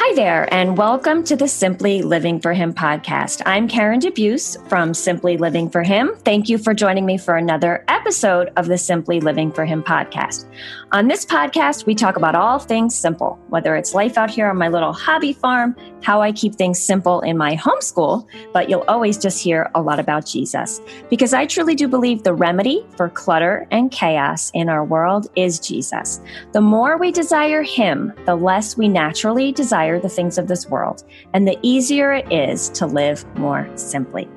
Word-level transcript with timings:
Hi 0.00 0.14
there, 0.14 0.48
and 0.54 0.78
welcome 0.78 1.24
to 1.24 1.34
the 1.34 1.48
Simply 1.48 2.02
Living 2.02 2.38
for 2.38 2.52
Him 2.52 2.72
podcast. 2.72 3.42
I'm 3.44 3.66
Karen 3.66 3.98
DeBeus 3.98 4.56
from 4.68 4.94
Simply 4.94 5.36
Living 5.36 5.68
for 5.68 5.82
Him. 5.82 6.12
Thank 6.24 6.48
you 6.48 6.56
for 6.56 6.72
joining 6.72 7.04
me 7.04 7.18
for 7.18 7.36
another 7.36 7.84
episode 7.88 8.52
of 8.56 8.66
the 8.66 8.78
Simply 8.78 9.18
Living 9.18 9.50
for 9.50 9.64
Him 9.64 9.82
podcast. 9.82 10.46
On 10.92 11.08
this 11.08 11.26
podcast, 11.26 11.84
we 11.84 11.96
talk 11.96 12.16
about 12.16 12.36
all 12.36 12.60
things 12.60 12.94
simple, 12.94 13.40
whether 13.48 13.74
it's 13.74 13.92
life 13.92 14.16
out 14.16 14.30
here 14.30 14.48
on 14.48 14.56
my 14.56 14.68
little 14.68 14.92
hobby 14.92 15.32
farm, 15.32 15.74
how 16.00 16.22
I 16.22 16.30
keep 16.30 16.54
things 16.54 16.78
simple 16.78 17.20
in 17.22 17.36
my 17.36 17.56
homeschool, 17.56 18.24
but 18.52 18.70
you'll 18.70 18.84
always 18.86 19.18
just 19.18 19.42
hear 19.42 19.68
a 19.74 19.82
lot 19.82 19.98
about 19.98 20.24
Jesus. 20.24 20.80
Because 21.10 21.34
I 21.34 21.44
truly 21.44 21.74
do 21.74 21.88
believe 21.88 22.22
the 22.22 22.34
remedy 22.34 22.86
for 22.96 23.08
clutter 23.08 23.66
and 23.72 23.90
chaos 23.90 24.52
in 24.54 24.68
our 24.68 24.84
world 24.84 25.26
is 25.34 25.58
Jesus. 25.58 26.20
The 26.52 26.60
more 26.60 26.96
we 26.96 27.10
desire 27.10 27.64
Him, 27.64 28.12
the 28.26 28.36
less 28.36 28.76
we 28.76 28.86
naturally 28.88 29.50
desire 29.50 29.87
desire 29.88 30.00
the 30.00 30.08
things 30.08 30.38
of 30.38 30.48
this 30.48 30.68
world, 30.68 31.04
and 31.32 31.46
the 31.46 31.58
easier 31.62 32.12
it 32.12 32.30
is 32.32 32.68
to 32.70 32.86
live 32.86 33.24
more 33.36 33.68
simply. 33.76 34.28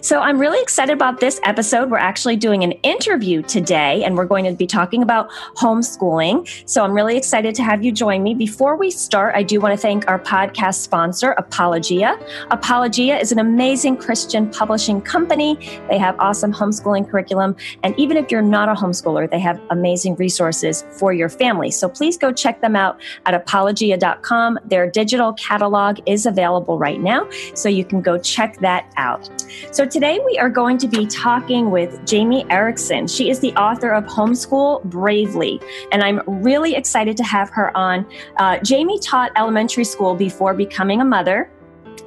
So 0.00 0.20
I'm 0.20 0.38
really 0.38 0.60
excited 0.60 0.92
about 0.92 1.20
this 1.20 1.40
episode. 1.44 1.90
We're 1.90 1.98
actually 1.98 2.36
doing 2.36 2.64
an 2.64 2.72
interview 2.82 3.42
today, 3.42 4.04
and 4.04 4.16
we're 4.16 4.26
going 4.26 4.44
to 4.44 4.52
be 4.52 4.66
talking 4.66 5.02
about 5.02 5.30
homeschooling. 5.56 6.48
So 6.68 6.84
I'm 6.84 6.92
really 6.92 7.16
excited 7.16 7.54
to 7.56 7.62
have 7.62 7.84
you 7.84 7.92
join 7.92 8.22
me. 8.22 8.34
Before 8.34 8.76
we 8.76 8.90
start, 8.90 9.34
I 9.34 9.42
do 9.42 9.60
want 9.60 9.72
to 9.74 9.80
thank 9.80 10.08
our 10.08 10.18
podcast 10.18 10.76
sponsor, 10.76 11.32
Apologia. 11.32 12.18
Apologia 12.50 13.18
is 13.18 13.32
an 13.32 13.38
amazing 13.38 13.96
Christian 13.96 14.48
publishing 14.50 15.00
company. 15.00 15.56
They 15.88 15.98
have 15.98 16.18
awesome 16.18 16.52
homeschooling 16.52 17.10
curriculum, 17.10 17.56
and 17.82 17.98
even 17.98 18.16
if 18.16 18.30
you're 18.30 18.42
not 18.42 18.68
a 18.68 18.74
homeschooler, 18.74 19.30
they 19.30 19.40
have 19.40 19.60
amazing 19.70 20.16
resources 20.16 20.84
for 20.92 21.12
your 21.12 21.28
family. 21.28 21.70
So 21.70 21.88
please 21.88 22.16
go 22.16 22.32
check 22.32 22.60
them 22.60 22.76
out 22.76 23.00
at 23.26 23.34
apologia.com. 23.34 24.58
Their 24.64 24.90
digital 24.90 25.32
catalog 25.34 25.98
is 26.06 26.26
available 26.26 26.78
right 26.78 27.00
now, 27.00 27.28
so 27.54 27.68
you 27.68 27.84
can 27.84 28.00
go 28.00 28.18
check 28.18 28.58
that 28.60 28.92
out. 28.96 29.28
So 29.70 29.86
today 29.86 30.20
we 30.24 30.38
are 30.38 30.48
going 30.48 30.78
to 30.78 30.88
be 30.88 31.06
talking 31.06 31.70
with 31.70 32.04
Jamie 32.06 32.44
Erickson. 32.50 33.06
She 33.06 33.30
is 33.30 33.40
the 33.40 33.52
author 33.54 33.90
of 33.90 34.04
Homeschool 34.04 34.84
Bravely, 34.84 35.60
and 35.92 36.02
I'm 36.02 36.20
really 36.26 36.74
excited 36.74 37.16
to 37.18 37.24
have 37.24 37.50
her 37.50 37.76
on. 37.76 38.06
Uh, 38.36 38.58
Jamie 38.58 38.98
taught 38.98 39.32
elementary 39.36 39.84
school 39.84 40.14
before 40.14 40.54
becoming 40.54 41.00
a 41.00 41.04
mother. 41.04 41.50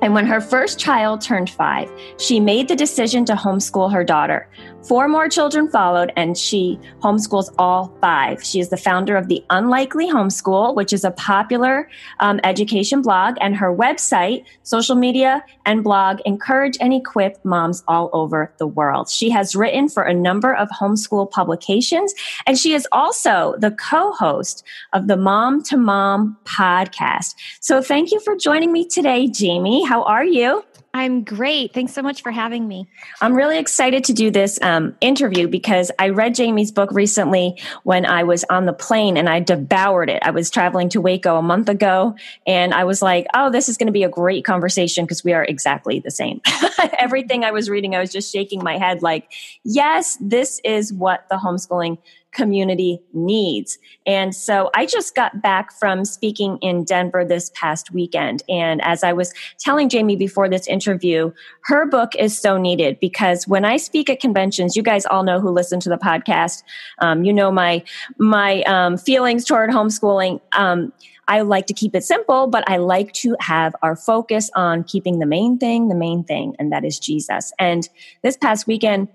And 0.02 0.16
when 0.16 0.26
her 0.26 0.42
first 0.42 0.80
child 0.80 1.22
turned 1.22 1.50
five, 1.52 1.92
she 2.18 2.40
made 2.40 2.68
the 2.68 2.76
decision 2.76 3.24
to 3.26 3.34
homeschool 3.34 3.92
her 3.94 4.04
daughter. 4.04 4.48
Four 4.84 5.08
more 5.08 5.30
children 5.30 5.70
followed, 5.70 6.12
and 6.16 6.36
she 6.36 6.80
homeschools 7.02 7.54
all 7.60 7.96
five. 8.02 8.44
She 8.44 8.60
is 8.60 8.70
the 8.70 8.78
founder 8.78 9.16
of 9.16 9.28
the 9.28 9.44
Unlikely 9.52 10.10
Homeschool, 10.10 10.76
which 10.76 10.92
is 10.92 11.04
a 11.04 11.12
popular 11.12 11.88
um, 12.20 12.40
education 12.44 13.04
blog, 13.04 13.36
and 13.42 13.56
her 13.56 13.74
website, 13.74 14.44
social 14.64 14.96
media, 14.96 15.44
and 15.68 15.84
blog 15.84 16.20
encourage 16.26 16.78
and 16.82 16.94
equip 16.94 17.44
moms 17.46 17.84
all 17.88 18.10
over 18.12 18.52
the 18.58 18.66
world. 18.66 19.08
She 19.08 19.30
has 19.30 19.56
written 19.56 19.88
for 19.88 20.02
a 20.02 20.16
number 20.16 20.54
of 20.56 20.68
homeschool 20.70 21.30
publications, 21.30 22.16
and 22.48 22.58
she 22.58 22.74
is 22.74 22.88
also 22.92 23.54
the 23.60 23.72
co 23.72 24.14
host 24.14 24.64
of 24.94 25.08
the 25.08 25.18
Mom 25.18 25.62
to 25.64 25.78
Mom 25.78 26.38
podcast. 26.46 27.36
So, 27.60 27.84
thank 27.84 28.12
you 28.12 28.20
for 28.20 28.36
joining 28.36 28.72
me 28.72 28.88
today, 28.88 29.28
Jamie. 29.28 29.86
How 29.86 30.02
are 30.04 30.26
you? 30.26 30.64
I'm 30.94 31.24
great. 31.24 31.74
Thanks 31.74 31.94
so 31.94 32.02
much 32.02 32.22
for 32.22 32.32
having 32.32 32.68
me. 32.68 32.86
I'm 33.22 33.34
really 33.34 33.58
excited 33.58 34.04
to 34.06 34.14
do 34.14 34.30
this 34.30 34.60
um, 34.62 34.94
interview 35.00 35.48
because 35.48 35.90
I 35.98 36.10
read 36.10 36.36
Jamie's 36.36 36.72
book 36.72 36.92
recently 36.92 37.58
when 37.84 38.06
I 38.06 38.24
was 38.24 38.44
on 38.50 38.66
the 38.66 38.74
plane 38.74 39.16
and 39.16 39.30
I 39.30 39.40
devoured 39.40 40.10
it. 40.10 40.22
I 40.24 40.32
was 40.32 40.50
traveling 40.50 40.90
to 40.90 41.00
Waco 41.00 41.38
a 41.38 41.42
month 41.42 41.70
ago 41.70 42.16
and 42.46 42.74
I 42.74 42.84
was 42.84 43.02
like, 43.02 43.28
oh, 43.34 43.50
this 43.50 43.70
is 43.70 43.78
going 43.78 43.88
to 43.88 43.94
be 43.94 44.04
a 44.04 44.10
great 44.10 44.44
conversation 44.44 45.06
because 45.06 45.24
we 45.24 45.32
are 45.32 45.46
exactly 45.46 46.00
the 46.00 46.12
same. 46.12 46.42
Everything 47.00 47.46
I 47.46 47.52
was 47.52 47.70
reading, 47.70 47.96
I 47.96 48.02
was 48.02 48.12
just 48.12 48.32
shaking 48.32 48.62
my 48.62 48.78
head 48.78 49.02
like, 49.02 49.32
yes, 49.64 50.18
this 50.20 50.60
is 50.66 50.92
what 50.92 51.26
the 51.30 51.38
homeschooling 51.38 52.00
community 52.32 53.02
needs. 53.14 53.78
And 54.06 54.36
so 54.36 54.70
I 54.74 54.86
just 54.86 55.16
got 55.16 55.42
back 55.42 55.72
from 55.72 56.06
speaking 56.06 56.58
in 56.62 56.84
Denver 56.84 57.26
this 57.26 57.52
past 57.54 57.92
weekend. 57.92 58.44
And 58.48 58.82
as 58.84 59.04
I 59.04 59.14
was 59.14 59.34
telling 59.60 59.90
Jamie 59.90 60.16
before 60.16 60.48
this 60.50 60.68
interview, 60.68 61.32
her 61.66 61.86
book 61.86 62.16
is 62.18 62.38
so 62.38 62.58
needed 62.58 63.00
because 63.00 63.48
when 63.48 63.66
I 63.66 63.78
speak 63.78 64.10
at 64.10 64.20
conventions, 64.20 64.76
you 64.76 64.84
guys 64.84 65.06
all 65.06 65.24
know 65.24 65.40
who 65.40 65.50
listen 65.50 65.80
to 65.82 65.90
the 65.90 65.98
podcast. 65.98 66.64
Um, 67.00 67.24
you 67.24 67.34
know 67.34 67.52
my 67.52 67.84
my 68.18 68.62
um, 68.64 68.98
feelings 68.98 69.46
toward 69.46 69.70
homeschooling. 69.70 70.40
Um, 70.54 70.94
I 71.28 71.42
like 71.42 71.66
to 71.68 71.74
keep 71.74 71.96
it 71.96 72.04
simple, 72.04 72.48
but 72.48 72.64
I 72.68 72.78
like 72.78 73.14
to 73.14 73.36
have 73.40 73.74
our 73.82 73.96
focus 73.96 74.50
on 74.56 74.84
keeping 74.84 75.20
the 75.20 75.26
main 75.26 75.58
thing, 75.58 75.88
the 75.88 75.96
main 75.96 76.24
thing, 76.24 76.56
and 76.60 76.72
that 76.72 76.84
is 76.84 77.00
Jesus. 77.00 77.54
And 77.58 77.88
this 78.22 78.36
past 78.36 78.68
weekend, 78.68 79.08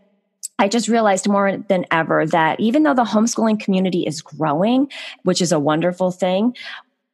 I 0.58 0.68
just 0.68 0.88
realized 0.88 1.28
more 1.28 1.56
than 1.56 1.84
ever 1.90 2.26
that 2.26 2.58
even 2.60 2.82
though 2.82 2.94
the 2.94 3.04
homeschooling 3.04 3.60
community 3.60 4.06
is 4.06 4.22
growing, 4.22 4.90
which 5.22 5.42
is 5.42 5.52
a 5.52 5.58
wonderful 5.58 6.10
thing, 6.10 6.56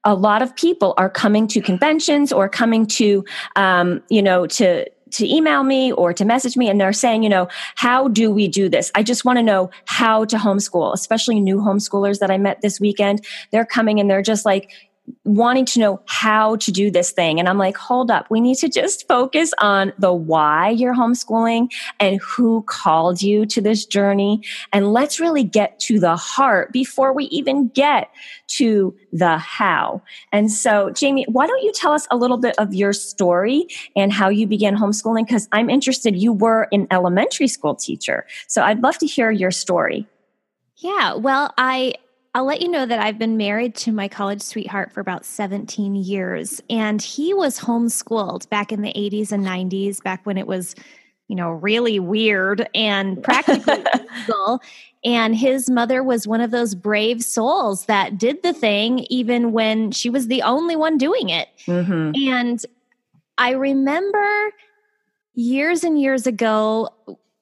a 0.05 0.15
lot 0.15 0.43
of 0.43 0.55
people 0.57 0.95
are 0.97 1.11
coming 1.11 1.47
to 1.49 1.61
conventions 1.61 2.33
or 2.33 2.49
coming 2.49 2.87
to, 2.87 3.25
um, 3.57 4.03
you 4.09 4.23
know, 4.23 4.47
to 4.47 4.89
to 5.13 5.29
email 5.31 5.63
me 5.63 5.93
or 5.93 6.15
to 6.15 6.25
message 6.25 6.57
me 6.57 6.71
and 6.71 6.81
they're 6.81 6.93
saying, 6.93 7.23
you 7.23 7.29
know, 7.29 7.47
how 7.75 8.09
do 8.09 8.31
we 8.31 8.49
do 8.49 8.71
this? 8.71 8.91
I 8.95 9.03
just 9.03 9.27
want 9.27 9.39
to 9.39 9.43
know 9.43 9.71
how 9.85 10.25
to 10.25 10.37
homeschool, 10.37 10.95
especially 10.95 11.39
new 11.39 11.59
homeschoolers 11.59 12.19
that 12.21 12.31
I 12.31 12.39
met 12.39 12.63
this 12.63 12.81
weekend. 12.81 13.25
They're 13.51 13.67
coming 13.67 14.01
and 14.01 14.11
they're 14.11 14.23
just 14.23 14.47
like, 14.47 14.71
wanting 15.25 15.65
to 15.65 15.81
know 15.81 16.01
how 16.07 16.57
to 16.57 16.71
do 16.71 16.91
this 16.91 17.11
thing. 17.11 17.39
And 17.39 17.49
I'm 17.49 17.59
like, 17.59 17.77
hold 17.77 18.11
up, 18.11 18.31
we 18.31 18.41
need 18.41 18.57
to 18.59 18.69
just 18.69 19.07
focus 19.09 19.53
on 19.61 19.93
the 19.99 20.13
why 20.13 20.71
you're 20.71 20.95
homeschooling 20.95 21.73
and 22.01 22.21
who 22.21 22.63
called 22.63 23.23
you 23.23 23.47
to 23.47 23.61
this 23.61 23.85
journey. 23.85 24.43
And 24.73 24.93
let's 24.93 25.19
really 25.19 25.45
get 25.45 25.79
to 25.81 25.99
the 25.99 26.17
heart 26.17 26.73
before 26.73 27.13
we 27.13 27.25
even 27.27 27.69
get 27.69 28.11
to 28.49 28.97
the 29.13 29.39
how. 29.39 30.03
And 30.33 30.51
so, 30.51 30.91
Jamie, 30.91 31.27
why 31.29 31.47
don't 31.47 31.63
you 31.63 31.73
tell 31.73 31.93
us 31.93 32.07
a 32.11 32.17
little 32.17 32.39
bit 32.39 32.57
of 32.59 32.75
your 32.75 32.93
story 32.93 33.67
and 33.97 34.13
how 34.13 34.29
you 34.29 34.47
began 34.47 34.77
homeschooling? 34.77 35.27
Because 35.27 35.49
I'm 35.53 35.71
interested, 35.71 36.17
you 36.17 36.33
were 36.33 36.69
an 36.73 36.87
elementary 36.91 37.49
school 37.49 37.75
teacher. 37.75 38.27
So 38.49 38.63
I'd 38.63 38.83
love 38.83 38.99
to 38.99 39.07
hear 39.07 39.31
your 39.31 39.51
story. 39.51 40.07
Yeah, 40.77 41.15
well, 41.15 41.55
I 41.59 41.95
I'll 42.35 42.47
let 42.47 42.63
you 42.63 42.69
know 42.69 42.87
that 42.87 42.99
I've 42.99 43.19
been 43.19 43.37
married 43.37 43.75
to 43.77 43.93
my 43.93 44.09
college 44.09 44.41
sweetheart 44.41 44.93
for 44.93 45.01
about 45.01 45.27
17 45.27 45.95
years, 45.95 46.63
and 46.71 47.03
he 47.03 47.35
was 47.35 47.59
homeschooled 47.59 48.49
back 48.49 48.73
in 48.73 48.81
the 48.81 48.93
80s 48.95 49.33
and 49.33 49.45
90s, 49.45 50.03
back 50.03 50.25
when 50.25 50.39
it 50.39 50.47
was, 50.47 50.75
you 51.29 51.37
know, 51.37 51.51
really 51.51 52.01
weird 52.01 52.69
and 52.75 53.23
practically 53.25 53.85
illegal. 53.95 54.63
And 55.05 55.37
his 55.37 55.69
mother 55.69 56.03
was 56.03 56.27
one 56.27 56.41
of 56.41 56.53
those 56.53 56.75
brave 56.75 57.23
souls 57.23 57.85
that 57.85 58.17
did 58.17 58.43
the 58.43 58.55
thing 58.55 59.01
even 59.11 59.53
when 59.53 59.91
she 59.91 60.09
was 60.09 60.29
the 60.29 60.41
only 60.43 60.77
one 60.77 60.97
doing 60.97 61.29
it. 61.29 61.49
Mm-hmm. 61.67 62.13
And 62.31 62.65
I 63.37 63.51
remember 63.51 64.53
years 65.35 65.85
and 65.85 66.01
years 66.01 66.27
ago, 66.27 66.89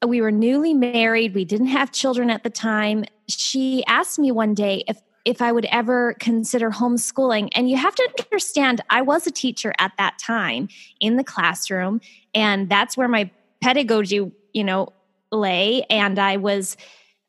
we 0.05 0.21
were 0.21 0.33
newly 0.33 0.75
married, 0.75 1.35
we 1.35 1.45
didn't 1.45 1.69
have 1.69 1.93
children 1.93 2.31
at 2.31 2.43
the 2.43 2.51
time 2.51 3.05
she 3.33 3.85
asked 3.87 4.19
me 4.19 4.33
one 4.33 4.55
day 4.55 4.85
if 4.89 5.01
if 5.25 5.43
I 5.43 5.53
would 5.53 5.67
ever 5.67 6.15
consider 6.15 6.71
homeschooling. 6.71 7.51
And 7.53 7.69
you 7.69 7.77
have 7.77 7.95
to 7.95 8.09
understand, 8.25 8.81
I 8.91 9.03
was 9.03 9.27
a 9.27 9.31
teacher 9.31 9.75
at 9.79 9.93
that 9.99 10.19
time 10.19 10.69
in 10.99 11.17
the 11.17 11.25
classroom, 11.25 12.01
and 12.35 12.69
that's 12.69 12.97
where 12.97 13.09
my 13.09 13.31
pedagogy, 13.63 14.33
you 14.53 14.65
know, 14.65 14.89
lay. 15.31 15.83
And 15.91 16.19
I 16.19 16.39
was, 16.39 16.77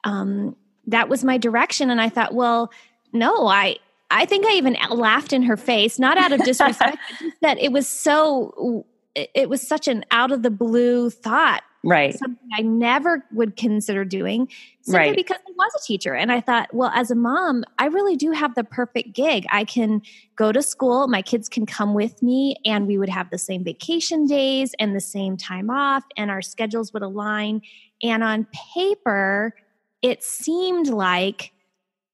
um, 0.03 0.55
that 0.87 1.09
was 1.09 1.23
my 1.23 1.37
direction. 1.37 1.89
And 1.89 1.99
I 1.99 2.09
thought, 2.09 2.33
well, 2.33 2.71
no, 3.13 3.47
I, 3.47 3.77
I 4.09 4.25
think 4.25 4.45
I 4.45 4.53
even 4.53 4.77
laughed 4.89 5.33
in 5.33 5.43
her 5.43 5.57
face, 5.57 5.99
not 5.99 6.17
out 6.17 6.31
of 6.31 6.41
disrespect, 6.45 6.97
that 7.41 7.57
it 7.59 7.71
was 7.71 7.87
so, 7.87 8.85
it 9.15 9.49
was 9.49 9.65
such 9.65 9.89
an 9.89 10.05
out 10.11 10.31
of 10.31 10.41
the 10.41 10.49
blue 10.49 11.09
thought 11.09 11.63
right. 11.83 12.17
Something 12.17 12.49
i 12.57 12.61
never 12.61 13.25
would 13.31 13.55
consider 13.55 14.05
doing 14.05 14.47
simply 14.81 15.09
right. 15.09 15.15
because 15.15 15.37
i 15.47 15.51
was 15.55 15.71
a 15.75 15.85
teacher. 15.85 16.13
And 16.13 16.31
i 16.31 16.41
thought 16.41 16.73
well 16.73 16.91
as 16.93 17.11
a 17.11 17.15
mom 17.15 17.63
i 17.79 17.85
really 17.85 18.15
do 18.15 18.31
have 18.31 18.55
the 18.55 18.63
perfect 18.63 19.13
gig. 19.13 19.45
I 19.51 19.63
can 19.63 20.01
go 20.35 20.51
to 20.51 20.61
school 20.61 21.07
my 21.07 21.21
kids 21.21 21.49
can 21.49 21.65
come 21.65 21.93
with 21.93 22.21
me 22.21 22.55
and 22.65 22.87
we 22.87 22.97
would 22.97 23.09
have 23.09 23.29
the 23.29 23.37
same 23.37 23.63
vacation 23.63 24.25
days 24.25 24.73
and 24.79 24.95
the 24.95 25.01
same 25.01 25.37
time 25.37 25.69
off 25.69 26.03
and 26.17 26.29
our 26.31 26.41
schedules 26.41 26.93
would 26.93 27.03
align. 27.03 27.61
And 28.03 28.23
on 28.23 28.47
paper 28.73 29.53
it 30.01 30.23
seemed 30.23 30.87
like 30.87 31.51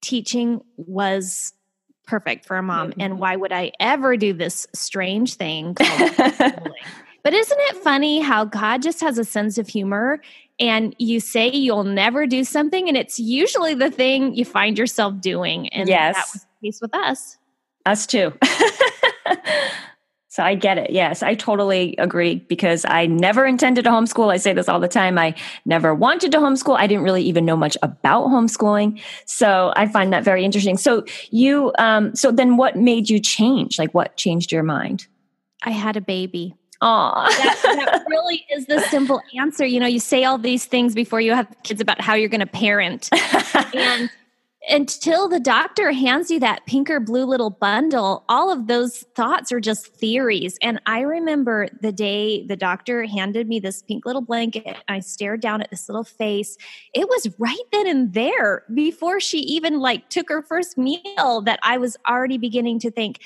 teaching 0.01 0.61
was 0.75 1.53
perfect 2.05 2.45
for 2.45 2.55
a 2.57 2.63
mom. 2.63 2.91
Mm-hmm. 2.91 3.01
and 3.01 3.19
why 3.19 3.35
would 3.35 3.51
i 3.51 3.71
ever 3.79 4.15
do 4.15 4.31
this 4.31 4.65
strange 4.73 5.33
thing 5.33 5.75
But 7.27 7.33
isn't 7.33 7.59
it 7.59 7.75
funny 7.83 8.21
how 8.21 8.45
God 8.45 8.81
just 8.81 9.01
has 9.01 9.17
a 9.17 9.25
sense 9.25 9.57
of 9.57 9.67
humor 9.67 10.21
and 10.61 10.95
you 10.97 11.19
say 11.19 11.49
you'll 11.49 11.83
never 11.83 12.25
do 12.25 12.45
something 12.45 12.87
and 12.87 12.95
it's 12.95 13.19
usually 13.19 13.73
the 13.73 13.91
thing 13.91 14.33
you 14.33 14.45
find 14.45 14.77
yourself 14.77 15.19
doing. 15.19 15.67
And 15.73 15.89
yes. 15.89 16.15
that 16.15 16.25
was 16.33 16.41
the 16.43 16.67
case 16.67 16.79
with 16.81 16.95
us. 16.95 17.37
Us 17.85 18.07
too. 18.07 18.31
So 20.29 20.43
I 20.43 20.53
get 20.53 20.77
it. 20.77 20.91
Yes, 20.91 21.23
I 21.23 21.33
totally 21.33 21.95
agree 21.97 22.35
because 22.47 22.85
I 22.87 23.07
never 23.07 23.43
intended 23.43 23.85
to 23.85 23.89
homeschool. 23.89 24.31
I 24.31 24.37
say 24.37 24.53
this 24.53 24.69
all 24.69 24.79
the 24.79 24.87
time. 24.87 25.17
I 25.17 25.33
never 25.65 25.95
wanted 25.95 26.31
to 26.33 26.37
homeschool. 26.37 26.77
I 26.77 26.85
didn't 26.85 27.03
really 27.03 27.23
even 27.23 27.43
know 27.43 27.57
much 27.57 27.75
about 27.81 28.27
homeschooling. 28.27 29.01
So 29.25 29.73
I 29.75 29.87
find 29.87 30.13
that 30.13 30.23
very 30.23 30.45
interesting. 30.45 30.77
So 30.77 31.05
you, 31.31 31.73
um, 31.79 32.13
so 32.15 32.31
then 32.31 32.55
what 32.55 32.75
made 32.75 33.09
you 33.09 33.19
change? 33.19 33.79
Like 33.79 33.95
what 33.95 34.15
changed 34.15 34.51
your 34.51 34.61
mind? 34.61 35.07
I 35.63 35.71
had 35.71 35.97
a 35.97 36.01
baby. 36.01 36.53
Oh, 36.81 37.25
that, 37.27 37.59
that, 37.63 38.05
really 38.09 38.45
is 38.51 38.67
the 38.67 38.81
simple 38.81 39.21
answer. 39.37 39.65
You 39.65 39.79
know, 39.79 39.87
you 39.87 39.99
say 39.99 40.23
all 40.23 40.37
these 40.37 40.65
things 40.65 40.93
before 40.93 41.21
you 41.21 41.33
have 41.33 41.47
kids 41.63 41.81
about 41.81 42.01
how 42.01 42.13
you're 42.13 42.29
going 42.29 42.39
to 42.39 42.45
parent. 42.45 43.09
and 43.73 44.09
until 44.69 45.29
the 45.29 45.39
doctor 45.39 45.91
hands 45.91 46.29
you 46.29 46.39
that 46.41 46.65
pink 46.65 46.89
or 46.89 46.99
blue 46.99 47.25
little 47.25 47.49
bundle, 47.49 48.25
all 48.27 48.51
of 48.51 48.67
those 48.67 49.05
thoughts 49.15 49.51
are 49.51 49.59
just 49.59 49.87
theories. 49.87 50.57
And 50.61 50.81
I 50.85 51.01
remember 51.01 51.69
the 51.81 51.91
day 51.91 52.45
the 52.45 52.57
doctor 52.57 53.05
handed 53.05 53.47
me 53.47 53.59
this 53.59 53.81
pink 53.81 54.05
little 54.05 54.21
blanket, 54.21 54.77
I 54.87 54.99
stared 54.99 55.41
down 55.41 55.61
at 55.61 55.69
this 55.69 55.87
little 55.87 56.03
face. 56.03 56.57
It 56.93 57.07
was 57.07 57.33
right 57.37 57.55
then 57.71 57.87
and 57.87 58.13
there 58.13 58.63
before 58.73 59.19
she 59.19 59.39
even 59.39 59.79
like 59.79 60.09
took 60.09 60.27
her 60.29 60.41
first 60.41 60.77
meal 60.77 61.41
that 61.41 61.59
I 61.63 61.77
was 61.77 61.95
already 62.07 62.37
beginning 62.37 62.79
to 62.79 62.91
think, 62.91 63.21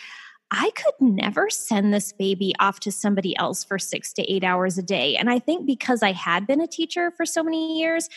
I 0.52 0.70
could 0.76 0.94
never 1.00 1.50
send 1.50 1.94
this 1.94 2.12
baby 2.12 2.54
off 2.60 2.82
to 2.82 2.92
somebody 2.92 3.36
else 3.38 3.64
for 3.64 3.80
six 3.80 4.12
to 4.14 4.32
eight 4.32 4.44
hours 4.44 4.78
a 4.78 4.84
day. 4.84 5.16
And 5.16 5.30
I 5.30 5.40
think 5.40 5.66
because 5.66 6.04
I 6.04 6.12
had 6.12 6.46
been 6.46 6.60
a 6.60 6.68
teacher 6.68 7.12
for 7.12 7.26
so 7.26 7.42
many 7.42 7.80
years, 7.80 8.10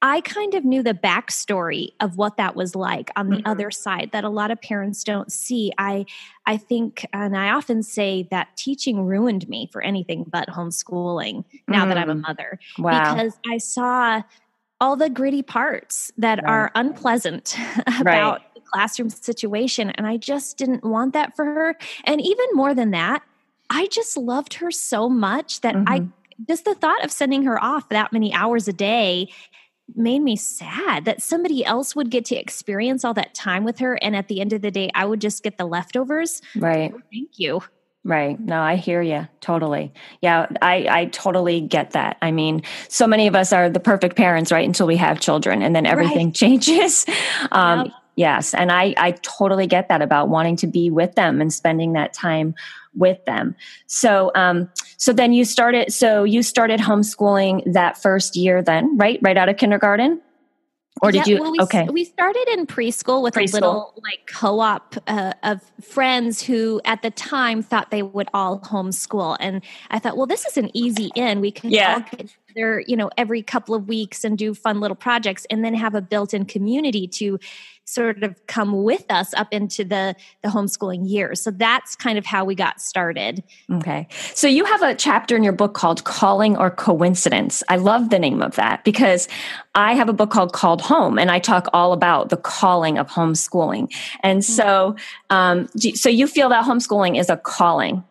I 0.00 0.20
kind 0.20 0.54
of 0.54 0.64
knew 0.64 0.82
the 0.82 0.94
backstory 0.94 1.90
of 2.00 2.16
what 2.16 2.36
that 2.36 2.56
was 2.56 2.74
like 2.74 3.10
on 3.14 3.28
the 3.28 3.36
mm-hmm. 3.36 3.48
other 3.48 3.70
side 3.70 4.10
that 4.12 4.24
a 4.24 4.28
lot 4.28 4.50
of 4.50 4.60
parents 4.60 5.04
don't 5.04 5.30
see. 5.30 5.72
I 5.78 6.06
I 6.44 6.56
think 6.56 7.06
and 7.12 7.36
I 7.36 7.50
often 7.50 7.84
say 7.84 8.26
that 8.32 8.56
teaching 8.56 9.04
ruined 9.04 9.48
me 9.48 9.68
for 9.72 9.80
anything 9.80 10.24
but 10.28 10.48
homeschooling 10.48 11.44
now 11.68 11.84
mm. 11.84 11.88
that 11.88 11.98
I'm 11.98 12.10
a 12.10 12.14
mm. 12.16 12.22
mother. 12.22 12.58
Wow. 12.78 13.14
Because 13.14 13.38
I 13.48 13.58
saw 13.58 14.22
all 14.80 14.96
the 14.96 15.08
gritty 15.08 15.42
parts 15.42 16.10
that 16.18 16.38
right. 16.42 16.50
are 16.50 16.72
unpleasant 16.74 17.56
about 18.00 18.40
right. 18.40 18.51
Classroom 18.72 19.10
situation 19.10 19.90
and 19.90 20.06
I 20.06 20.16
just 20.16 20.56
didn't 20.56 20.84
want 20.84 21.12
that 21.12 21.36
for 21.36 21.44
her. 21.44 21.76
And 22.04 22.20
even 22.20 22.46
more 22.52 22.74
than 22.74 22.90
that, 22.92 23.22
I 23.70 23.86
just 23.86 24.16
loved 24.16 24.54
her 24.54 24.70
so 24.70 25.08
much 25.08 25.60
that 25.62 25.74
mm-hmm. 25.74 25.88
I 25.88 26.06
just 26.48 26.64
the 26.64 26.74
thought 26.74 27.04
of 27.04 27.10
sending 27.10 27.44
her 27.44 27.62
off 27.62 27.88
that 27.90 28.12
many 28.12 28.32
hours 28.34 28.68
a 28.68 28.72
day 28.72 29.28
made 29.94 30.20
me 30.20 30.36
sad 30.36 31.04
that 31.04 31.20
somebody 31.20 31.64
else 31.64 31.94
would 31.94 32.10
get 32.10 32.24
to 32.26 32.36
experience 32.36 33.04
all 33.04 33.14
that 33.14 33.34
time 33.34 33.64
with 33.64 33.78
her 33.78 33.94
and 34.02 34.16
at 34.16 34.28
the 34.28 34.40
end 34.40 34.52
of 34.52 34.62
the 34.62 34.70
day 34.70 34.90
I 34.94 35.04
would 35.04 35.20
just 35.20 35.42
get 35.42 35.58
the 35.58 35.66
leftovers. 35.66 36.40
Right. 36.56 36.92
Oh, 36.94 37.00
thank 37.12 37.38
you. 37.38 37.62
Right. 38.04 38.38
No, 38.40 38.60
I 38.60 38.76
hear 38.76 39.00
you 39.00 39.28
totally. 39.40 39.92
Yeah, 40.22 40.46
I, 40.60 40.86
I 40.90 41.04
totally 41.06 41.60
get 41.60 41.92
that. 41.92 42.16
I 42.20 42.32
mean, 42.32 42.62
so 42.88 43.06
many 43.06 43.28
of 43.28 43.36
us 43.36 43.52
are 43.52 43.70
the 43.70 43.78
perfect 43.78 44.16
parents, 44.16 44.50
right? 44.50 44.66
Until 44.66 44.88
we 44.88 44.96
have 44.96 45.20
children 45.20 45.62
and 45.62 45.74
then 45.74 45.86
everything 45.86 46.28
right. 46.28 46.34
changes. 46.34 47.06
Um, 47.52 47.86
yep. 47.86 47.94
Yes. 48.16 48.54
And 48.54 48.70
I, 48.70 48.94
I 48.98 49.12
totally 49.22 49.66
get 49.66 49.88
that 49.88 50.02
about 50.02 50.28
wanting 50.28 50.56
to 50.56 50.66
be 50.66 50.90
with 50.90 51.14
them 51.14 51.40
and 51.40 51.52
spending 51.52 51.94
that 51.94 52.12
time 52.12 52.54
with 52.94 53.24
them. 53.24 53.56
So, 53.86 54.30
um, 54.34 54.70
so 54.98 55.12
then 55.12 55.32
you 55.32 55.44
started, 55.44 55.92
so 55.92 56.24
you 56.24 56.42
started 56.42 56.80
homeschooling 56.80 57.72
that 57.72 57.96
first 57.96 58.36
year 58.36 58.62
then, 58.62 58.98
right? 58.98 59.18
Right 59.22 59.36
out 59.36 59.48
of 59.48 59.56
kindergarten? 59.56 60.20
Or 61.00 61.10
did 61.10 61.26
yeah, 61.26 61.34
you? 61.34 61.40
Well, 61.40 61.52
we, 61.52 61.58
okay. 61.60 61.88
We 61.90 62.04
started 62.04 62.46
in 62.52 62.66
preschool 62.66 63.22
with 63.22 63.34
preschool. 63.34 63.52
a 63.52 63.54
little 63.54 63.94
like 64.04 64.26
co-op 64.26 64.94
uh, 65.08 65.32
of 65.42 65.60
friends 65.82 66.42
who, 66.42 66.80
at 66.84 67.00
the 67.00 67.10
time, 67.10 67.62
thought 67.62 67.90
they 67.90 68.02
would 68.02 68.28
all 68.34 68.60
homeschool, 68.60 69.36
and 69.40 69.62
I 69.90 69.98
thought, 69.98 70.16
well, 70.16 70.26
this 70.26 70.44
is 70.44 70.58
an 70.58 70.70
easy 70.74 71.10
in. 71.16 71.40
We 71.40 71.50
can 71.50 71.70
yeah. 71.70 71.94
all 71.94 72.00
get 72.00 72.30
together, 72.46 72.84
you 72.86 72.96
know, 72.96 73.10
every 73.16 73.42
couple 73.42 73.74
of 73.74 73.88
weeks 73.88 74.22
and 74.22 74.36
do 74.36 74.54
fun 74.54 74.80
little 74.80 74.94
projects, 74.94 75.46
and 75.50 75.64
then 75.64 75.74
have 75.74 75.94
a 75.94 76.02
built-in 76.02 76.44
community 76.44 77.08
to 77.08 77.40
sort 77.92 78.22
of 78.22 78.34
come 78.46 78.82
with 78.82 79.04
us 79.10 79.34
up 79.34 79.48
into 79.50 79.84
the 79.84 80.14
the 80.42 80.48
homeschooling 80.48 81.08
years. 81.08 81.40
So 81.40 81.50
that's 81.50 81.96
kind 81.96 82.18
of 82.18 82.24
how 82.26 82.44
we 82.44 82.54
got 82.54 82.80
started. 82.80 83.42
Okay. 83.70 84.08
So 84.34 84.46
you 84.46 84.64
have 84.64 84.82
a 84.82 84.94
chapter 84.94 85.36
in 85.36 85.42
your 85.42 85.52
book 85.52 85.74
called 85.74 86.04
Calling 86.04 86.56
or 86.56 86.70
Coincidence. 86.70 87.62
I 87.68 87.76
love 87.76 88.10
the 88.10 88.18
name 88.18 88.42
of 88.42 88.56
that 88.56 88.84
because 88.84 89.28
I 89.74 89.94
have 89.94 90.08
a 90.08 90.12
book 90.12 90.30
called 90.30 90.52
Called 90.52 90.82
Home 90.82 91.18
and 91.18 91.30
I 91.30 91.38
talk 91.38 91.68
all 91.72 91.92
about 91.92 92.28
the 92.28 92.36
calling 92.36 92.98
of 92.98 93.08
homeschooling. 93.08 93.92
And 94.22 94.40
mm-hmm. 94.40 94.52
so 94.52 94.96
um 95.30 95.68
so 95.94 96.08
you 96.08 96.26
feel 96.26 96.48
that 96.48 96.64
homeschooling 96.64 97.18
is 97.18 97.28
a 97.28 97.36
calling 97.36 98.04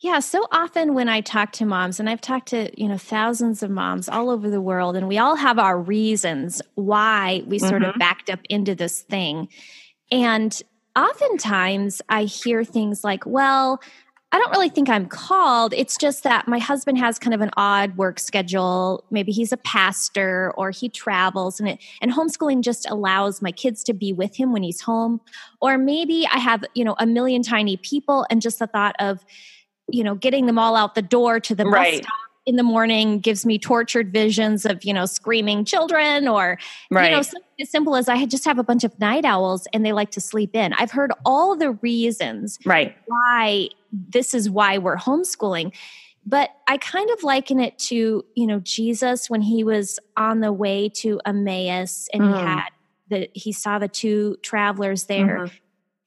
yeah, 0.00 0.20
so 0.20 0.46
often 0.50 0.94
when 0.94 1.10
I 1.10 1.20
talk 1.20 1.52
to 1.52 1.66
moms, 1.66 2.00
and 2.00 2.08
I've 2.08 2.22
talked 2.22 2.48
to, 2.48 2.70
you 2.80 2.88
know, 2.88 2.96
thousands 2.96 3.62
of 3.62 3.70
moms 3.70 4.08
all 4.08 4.30
over 4.30 4.48
the 4.48 4.60
world, 4.60 4.96
and 4.96 5.06
we 5.06 5.18
all 5.18 5.36
have 5.36 5.58
our 5.58 5.78
reasons 5.78 6.62
why 6.74 7.42
we 7.46 7.58
sort 7.58 7.82
mm-hmm. 7.82 7.90
of 7.90 7.98
backed 7.98 8.30
up 8.30 8.40
into 8.48 8.74
this 8.74 9.02
thing. 9.02 9.48
And 10.10 10.58
oftentimes 10.96 12.00
I 12.08 12.24
hear 12.24 12.64
things 12.64 13.04
like, 13.04 13.26
well, 13.26 13.80
I 14.32 14.38
don't 14.38 14.52
really 14.52 14.68
think 14.68 14.88
I'm 14.88 15.06
called. 15.06 15.74
It's 15.74 15.98
just 15.98 16.22
that 16.22 16.46
my 16.46 16.58
husband 16.58 16.98
has 16.98 17.18
kind 17.18 17.34
of 17.34 17.40
an 17.40 17.50
odd 17.56 17.96
work 17.96 18.20
schedule. 18.20 19.04
Maybe 19.10 19.32
he's 19.32 19.52
a 19.52 19.56
pastor 19.58 20.52
or 20.56 20.70
he 20.70 20.88
travels 20.88 21.58
and 21.58 21.68
it 21.68 21.80
and 22.00 22.12
homeschooling 22.12 22.62
just 22.62 22.88
allows 22.88 23.42
my 23.42 23.50
kids 23.50 23.82
to 23.84 23.92
be 23.92 24.12
with 24.12 24.36
him 24.36 24.52
when 24.52 24.62
he's 24.62 24.80
home. 24.80 25.20
Or 25.60 25.76
maybe 25.78 26.28
I 26.32 26.38
have, 26.38 26.64
you 26.74 26.84
know, 26.84 26.94
a 27.00 27.06
million 27.06 27.42
tiny 27.42 27.76
people 27.76 28.24
and 28.30 28.40
just 28.40 28.60
the 28.60 28.68
thought 28.68 28.94
of 29.00 29.24
you 29.92 30.04
know, 30.04 30.14
getting 30.14 30.46
them 30.46 30.58
all 30.58 30.76
out 30.76 30.94
the 30.94 31.02
door 31.02 31.40
to 31.40 31.54
the 31.54 31.64
right. 31.64 31.92
bus 31.92 32.02
stop 32.02 32.30
in 32.46 32.56
the 32.56 32.62
morning 32.62 33.20
gives 33.20 33.44
me 33.44 33.58
tortured 33.58 34.12
visions 34.12 34.64
of, 34.64 34.82
you 34.84 34.92
know, 34.92 35.06
screaming 35.06 35.64
children 35.64 36.26
or, 36.26 36.58
right. 36.90 37.10
you 37.10 37.16
know, 37.16 37.22
something 37.22 37.42
as 37.60 37.70
simple 37.70 37.96
as 37.96 38.08
I 38.08 38.24
just 38.26 38.44
have 38.44 38.58
a 38.58 38.62
bunch 38.62 38.82
of 38.82 38.98
night 38.98 39.24
owls 39.24 39.66
and 39.72 39.84
they 39.84 39.92
like 39.92 40.10
to 40.12 40.20
sleep 40.20 40.56
in. 40.56 40.72
I've 40.74 40.90
heard 40.90 41.12
all 41.24 41.56
the 41.56 41.72
reasons 41.72 42.58
right. 42.64 42.96
why 43.06 43.68
this 43.92 44.34
is 44.34 44.48
why 44.48 44.78
we're 44.78 44.96
homeschooling. 44.96 45.72
But 46.26 46.50
I 46.68 46.76
kind 46.78 47.10
of 47.10 47.22
liken 47.22 47.60
it 47.60 47.78
to, 47.78 48.24
you 48.34 48.46
know, 48.46 48.60
Jesus 48.60 49.30
when 49.30 49.42
he 49.42 49.64
was 49.64 49.98
on 50.16 50.40
the 50.40 50.52
way 50.52 50.88
to 50.96 51.20
Emmaus 51.24 52.08
and 52.12 52.22
mm. 52.22 52.34
he 52.34 52.40
had 52.40 52.68
the 53.08 53.30
he 53.32 53.52
saw 53.52 53.78
the 53.78 53.88
two 53.88 54.36
travelers 54.42 55.04
there. 55.04 55.40
Mm-hmm. 55.40 55.54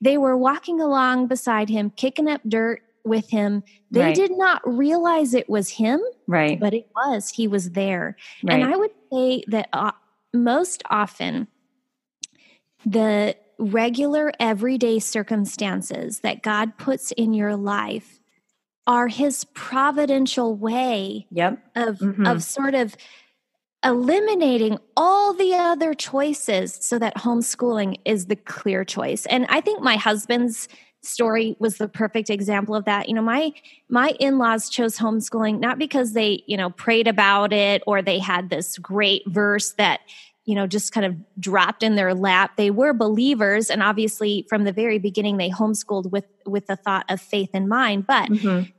They 0.02 0.18
were 0.18 0.38
walking 0.38 0.82
along 0.82 1.28
beside 1.28 1.70
him, 1.70 1.90
kicking 1.90 2.28
up 2.28 2.42
dirt 2.48 2.82
with 3.06 3.30
him. 3.30 3.64
They 3.92 4.02
right. 4.02 4.16
did 4.16 4.32
not 4.32 4.62
realize 4.66 5.34
it 5.34 5.50
was 5.50 5.70
him, 5.70 6.02
right? 6.28 6.60
But 6.60 6.74
it 6.74 6.88
was. 6.96 7.30
He 7.30 7.48
was 7.48 7.72
there, 7.72 8.18
right. 8.44 8.62
and 8.62 8.74
I 8.74 8.78
would 8.78 8.92
say 9.12 9.44
that 9.48 9.70
uh, 9.74 9.92
most 10.34 10.84
often 10.90 11.48
the 12.86 13.36
regular 13.60 14.32
everyday 14.40 15.00
circumstances 15.00 16.20
that 16.20 16.42
God 16.42 16.78
puts 16.78 17.12
in 17.12 17.34
your 17.34 17.56
life 17.56 18.20
are 18.86 19.08
his 19.08 19.46
providential 19.54 20.56
way 20.56 21.28
yep. 21.32 21.64
of 21.76 22.00
mm-hmm. 22.00 22.26
of 22.26 22.44
sort 22.44 22.76
of 22.76 22.96
eliminating 23.84 24.78
all 24.96 25.34
the 25.34 25.54
other 25.54 25.94
choices 25.94 26.78
so 26.80 26.98
that 27.00 27.16
homeschooling 27.18 28.00
is 28.06 28.28
the 28.28 28.36
clear 28.36 28.86
choice. 28.86 29.26
And 29.26 29.46
I 29.50 29.62
think 29.62 29.82
my 29.82 29.98
husband's 29.98 30.68
story 31.04 31.56
was 31.60 31.78
the 31.78 31.88
perfect 31.88 32.30
example 32.30 32.76
of 32.76 32.86
that. 32.86 33.08
You 33.08 33.16
know, 33.16 33.22
my 33.22 33.54
my 33.90 34.16
in-laws 34.20 34.70
chose 34.70 34.98
homeschooling 34.98 35.60
not 35.60 35.78
because 35.78 36.14
they, 36.14 36.44
you 36.48 36.58
know, 36.58 36.70
prayed 36.72 37.08
about 37.08 37.54
it 37.54 37.84
or 37.86 38.02
they 38.02 38.20
had 38.20 38.50
this 38.50 38.78
great 38.78 39.24
verse 39.28 39.74
that 39.74 40.02
you 40.46 40.56
know 40.56 40.68
just 40.68 40.92
kind 40.92 41.06
of 41.06 41.16
dropped 41.40 41.84
in 41.84 41.96
their 41.96 42.14
lap 42.14 42.58
they 42.58 42.70
were 42.70 42.92
believers 42.94 43.70
and 43.70 43.82
obviously 43.82 44.46
from 44.50 44.66
the 44.66 44.74
very 44.74 45.00
beginning 45.00 45.38
they 45.38 45.50
homeschooled 45.50 46.12
with 46.12 46.26
with 46.46 46.68
the 46.68 46.76
thought 46.76 47.06
of 47.10 47.22
faith 47.22 47.50
in 47.54 47.66
mind 47.66 48.06
but 48.06 48.30
mm-hmm. 48.30 48.70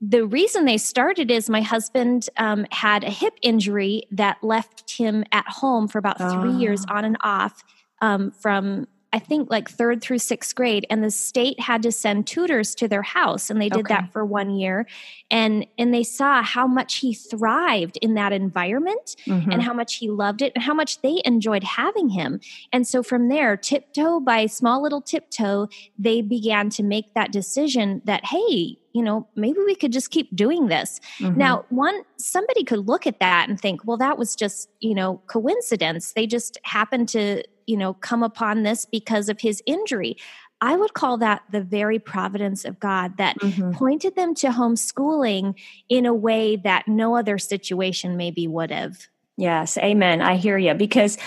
the 0.00 0.24
reason 0.24 0.66
they 0.66 0.78
started 0.78 1.32
is 1.32 1.50
my 1.50 1.62
husband 1.62 2.28
um, 2.36 2.64
had 2.70 3.02
a 3.02 3.10
hip 3.10 3.34
injury 3.42 4.04
that 4.12 4.36
left 4.42 4.88
him 4.96 5.24
at 5.32 5.46
home 5.48 5.88
for 5.88 5.98
about 5.98 6.16
three 6.16 6.54
oh. 6.54 6.58
years 6.58 6.84
on 6.88 7.04
and 7.04 7.16
off 7.22 7.64
um, 8.00 8.30
from 8.30 8.86
I 9.14 9.20
think 9.20 9.48
like 9.48 9.70
third 9.70 10.02
through 10.02 10.18
sixth 10.18 10.56
grade, 10.56 10.86
and 10.90 11.04
the 11.04 11.10
state 11.10 11.60
had 11.60 11.82
to 11.84 11.92
send 11.92 12.26
tutors 12.26 12.74
to 12.74 12.88
their 12.88 13.02
house, 13.02 13.48
and 13.48 13.62
they 13.62 13.68
did 13.68 13.84
okay. 13.84 13.94
that 13.94 14.12
for 14.12 14.24
one 14.24 14.50
year, 14.50 14.88
and 15.30 15.64
and 15.78 15.94
they 15.94 16.02
saw 16.02 16.42
how 16.42 16.66
much 16.66 16.96
he 16.96 17.14
thrived 17.14 17.96
in 18.02 18.14
that 18.14 18.32
environment, 18.32 19.14
mm-hmm. 19.24 19.52
and 19.52 19.62
how 19.62 19.72
much 19.72 19.94
he 19.94 20.10
loved 20.10 20.42
it, 20.42 20.50
and 20.56 20.64
how 20.64 20.74
much 20.74 21.00
they 21.00 21.22
enjoyed 21.24 21.62
having 21.62 22.08
him, 22.08 22.40
and 22.72 22.88
so 22.88 23.04
from 23.04 23.28
there, 23.28 23.56
tiptoe 23.56 24.18
by 24.18 24.46
small 24.46 24.82
little 24.82 25.00
tiptoe, 25.00 25.68
they 25.96 26.20
began 26.20 26.68
to 26.70 26.82
make 26.82 27.14
that 27.14 27.30
decision 27.30 28.02
that 28.06 28.26
hey, 28.26 28.76
you 28.94 29.02
know, 29.02 29.28
maybe 29.36 29.58
we 29.64 29.76
could 29.76 29.92
just 29.92 30.10
keep 30.10 30.34
doing 30.34 30.66
this. 30.66 31.00
Mm-hmm. 31.18 31.38
Now, 31.38 31.64
one 31.68 32.02
somebody 32.16 32.64
could 32.64 32.88
look 32.88 33.06
at 33.06 33.20
that 33.20 33.48
and 33.48 33.60
think, 33.60 33.82
well, 33.84 33.96
that 33.98 34.18
was 34.18 34.34
just, 34.34 34.70
you 34.80 34.94
know, 34.94 35.20
coincidence. 35.28 36.12
They 36.14 36.26
just 36.26 36.58
happened 36.64 37.08
to 37.10 37.44
you 37.66 37.76
know, 37.76 37.94
come 37.94 38.22
upon 38.22 38.62
this 38.62 38.84
because 38.84 39.28
of 39.28 39.40
his 39.40 39.62
injury. 39.66 40.16
I 40.60 40.76
would 40.76 40.94
call 40.94 41.18
that 41.18 41.42
the 41.50 41.60
very 41.60 41.98
providence 41.98 42.64
of 42.64 42.80
God 42.80 43.18
that 43.18 43.38
mm-hmm. 43.38 43.72
pointed 43.72 44.16
them 44.16 44.34
to 44.36 44.48
homeschooling 44.48 45.54
in 45.88 46.06
a 46.06 46.14
way 46.14 46.56
that 46.56 46.88
no 46.88 47.16
other 47.16 47.38
situation 47.38 48.16
maybe 48.16 48.46
would 48.48 48.70
have. 48.70 49.08
Yes, 49.36 49.76
amen. 49.78 50.22
I 50.22 50.36
hear 50.36 50.56
you 50.56 50.74
because 50.74 51.18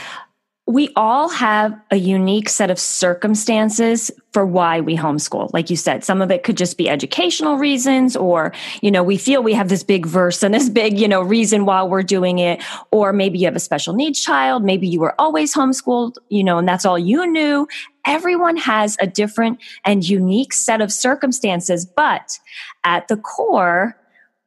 we 0.67 0.89
all 0.97 1.29
have 1.29 1.73
a 1.91 1.95
unique 1.95 2.49
set 2.49 2.69
of 2.69 2.77
circumstances 2.77 4.11
for 4.33 4.45
why 4.45 4.81
we 4.81 4.97
homeschool. 4.97 5.49
Like 5.53 5.69
you 5.69 5.77
said, 5.77 6.03
some 6.03 6.21
of 6.21 6.29
it 6.29 6.43
could 6.43 6.57
just 6.57 6.77
be 6.77 6.89
educational 6.89 7.55
reasons, 7.55 8.17
or, 8.17 8.51
you 8.81 8.91
know, 8.91 9.01
we 9.01 9.17
feel 9.17 9.41
we 9.41 9.53
have 9.53 9.69
this 9.69 9.81
big 9.81 10.05
verse 10.05 10.43
and 10.43 10.53
this 10.53 10.67
big, 10.67 10.99
you 10.99 11.07
know, 11.07 11.21
reason 11.21 11.65
why 11.65 11.83
we're 11.83 12.03
doing 12.03 12.39
it. 12.39 12.61
Or 12.91 13.13
maybe 13.13 13.39
you 13.39 13.45
have 13.45 13.55
a 13.55 13.61
special 13.61 13.93
needs 13.93 14.21
child. 14.21 14.61
Maybe 14.61 14.89
you 14.89 14.99
were 14.99 15.19
always 15.19 15.53
homeschooled, 15.53 16.17
you 16.27 16.43
know, 16.43 16.57
and 16.57 16.67
that's 16.67 16.85
all 16.85 16.99
you 16.99 17.25
knew. 17.31 17.65
Everyone 18.05 18.57
has 18.57 18.97
a 18.99 19.07
different 19.07 19.59
and 19.85 20.07
unique 20.07 20.51
set 20.51 20.81
of 20.81 20.91
circumstances, 20.91 21.85
but 21.85 22.39
at 22.83 23.07
the 23.07 23.17
core, 23.17 23.97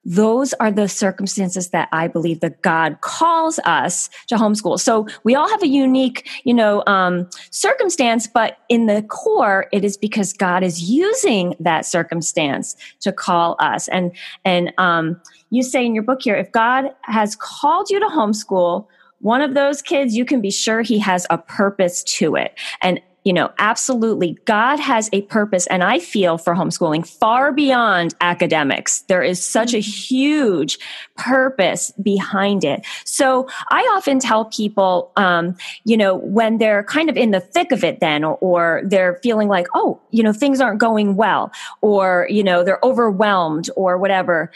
those 0.04 0.54
are 0.54 0.70
the 0.70 0.88
circumstances 0.88 1.70
that 1.70 1.88
I 1.92 2.08
believe 2.08 2.40
that 2.40 2.62
God 2.62 3.00
calls 3.02 3.58
us 3.60 4.08
to 4.28 4.36
homeschool. 4.36 4.80
So 4.80 5.06
we 5.24 5.34
all 5.34 5.48
have 5.48 5.62
a 5.62 5.68
unique, 5.68 6.28
you 6.44 6.54
know, 6.54 6.82
um, 6.86 7.28
circumstance, 7.50 8.26
but 8.26 8.58
in 8.68 8.86
the 8.86 9.02
core, 9.02 9.66
it 9.72 9.84
is 9.84 9.96
because 9.96 10.32
God 10.32 10.62
is 10.62 10.90
using 10.90 11.54
that 11.60 11.84
circumstance 11.84 12.76
to 13.00 13.12
call 13.12 13.56
us. 13.58 13.88
And 13.88 14.12
and 14.44 14.72
um, 14.78 15.20
you 15.50 15.62
say 15.62 15.84
in 15.84 15.94
your 15.94 16.04
book 16.04 16.22
here, 16.22 16.36
if 16.36 16.50
God 16.52 16.86
has 17.02 17.36
called 17.36 17.90
you 17.90 18.00
to 18.00 18.06
homeschool, 18.06 18.86
one 19.20 19.42
of 19.42 19.52
those 19.54 19.82
kids, 19.82 20.16
you 20.16 20.24
can 20.24 20.40
be 20.40 20.50
sure 20.50 20.80
he 20.80 20.98
has 20.98 21.26
a 21.28 21.36
purpose 21.36 22.02
to 22.04 22.36
it. 22.36 22.58
And 22.80 23.00
you 23.24 23.32
know, 23.32 23.50
absolutely. 23.58 24.38
God 24.46 24.78
has 24.78 25.10
a 25.12 25.22
purpose, 25.22 25.66
and 25.66 25.84
I 25.84 25.98
feel 25.98 26.38
for 26.38 26.54
homeschooling 26.54 27.06
far 27.06 27.52
beyond 27.52 28.14
academics. 28.20 29.02
There 29.02 29.22
is 29.22 29.44
such 29.44 29.74
a 29.74 29.78
mm-hmm. 29.78 30.14
huge 30.14 30.78
purpose 31.16 31.92
behind 32.02 32.64
it. 32.64 32.84
So 33.04 33.46
I 33.70 33.80
often 33.94 34.20
tell 34.20 34.46
people, 34.46 35.12
um, 35.16 35.56
you 35.84 35.96
know, 35.96 36.16
when 36.16 36.58
they're 36.58 36.84
kind 36.84 37.10
of 37.10 37.16
in 37.16 37.30
the 37.30 37.40
thick 37.40 37.72
of 37.72 37.84
it, 37.84 38.00
then, 38.00 38.24
or, 38.24 38.36
or 38.36 38.82
they're 38.84 39.20
feeling 39.22 39.48
like, 39.48 39.66
oh, 39.74 40.00
you 40.10 40.22
know, 40.22 40.32
things 40.32 40.60
aren't 40.60 40.80
going 40.80 41.16
well, 41.16 41.52
or, 41.82 42.26
you 42.30 42.42
know, 42.42 42.64
they're 42.64 42.80
overwhelmed, 42.82 43.68
or 43.76 43.98
whatever 43.98 44.50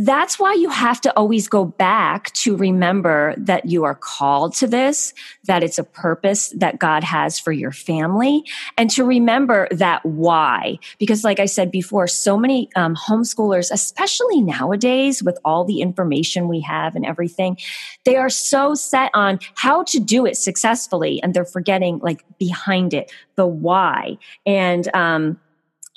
that's 0.00 0.38
why 0.38 0.54
you 0.54 0.70
have 0.70 1.00
to 1.00 1.16
always 1.16 1.48
go 1.48 1.64
back 1.64 2.32
to 2.34 2.56
remember 2.56 3.34
that 3.36 3.66
you 3.66 3.82
are 3.82 3.96
called 3.96 4.54
to 4.54 4.68
this, 4.68 5.12
that 5.46 5.64
it's 5.64 5.76
a 5.76 5.82
purpose 5.82 6.50
that 6.50 6.78
God 6.78 7.02
has 7.02 7.40
for 7.40 7.50
your 7.50 7.72
family, 7.72 8.44
and 8.76 8.88
to 8.90 9.02
remember 9.02 9.66
that 9.72 10.06
why. 10.06 10.78
Because, 11.00 11.24
like 11.24 11.40
I 11.40 11.46
said 11.46 11.72
before, 11.72 12.06
so 12.06 12.38
many 12.38 12.70
um, 12.76 12.94
homeschoolers, 12.94 13.72
especially 13.72 14.40
nowadays 14.40 15.20
with 15.20 15.36
all 15.44 15.64
the 15.64 15.80
information 15.80 16.46
we 16.46 16.60
have 16.60 16.94
and 16.94 17.04
everything, 17.04 17.58
they 18.04 18.14
are 18.14 18.30
so 18.30 18.76
set 18.76 19.10
on 19.14 19.40
how 19.56 19.82
to 19.82 19.98
do 19.98 20.26
it 20.26 20.36
successfully, 20.36 21.20
and 21.24 21.34
they're 21.34 21.44
forgetting 21.44 21.98
like 21.98 22.24
behind 22.38 22.94
it, 22.94 23.10
the 23.34 23.48
why. 23.48 24.16
And, 24.46 24.88
um, 24.94 25.40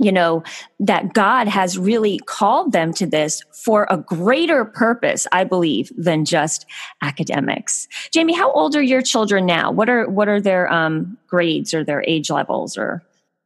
you 0.02 0.12
know, 0.12 0.44
that 0.80 1.14
God 1.14 1.48
has 1.48 1.78
really 1.78 2.20
called 2.26 2.72
them 2.72 2.92
to 2.94 3.06
this 3.06 3.44
for 3.52 3.86
a 3.92 3.98
greater 3.98 4.66
purpose, 4.66 5.28
I 5.32 5.44
believe, 5.44 5.92
than 5.96 6.26
just 6.26 6.66
academics. 7.04 7.88
Jamie, 8.12 8.34
how 8.34 8.52
old 8.52 8.76
are 8.76 8.82
your 8.82 9.04
children 9.04 9.46
now? 9.46 9.72
What 9.72 9.90
are 9.90 10.10
what 10.10 10.28
are 10.28 10.42
their 10.42 10.72
um, 10.74 11.18
grades 11.28 11.74
or 11.74 11.84
their 11.84 12.04
age 12.08 12.32
levels 12.32 12.78
or 12.78 13.04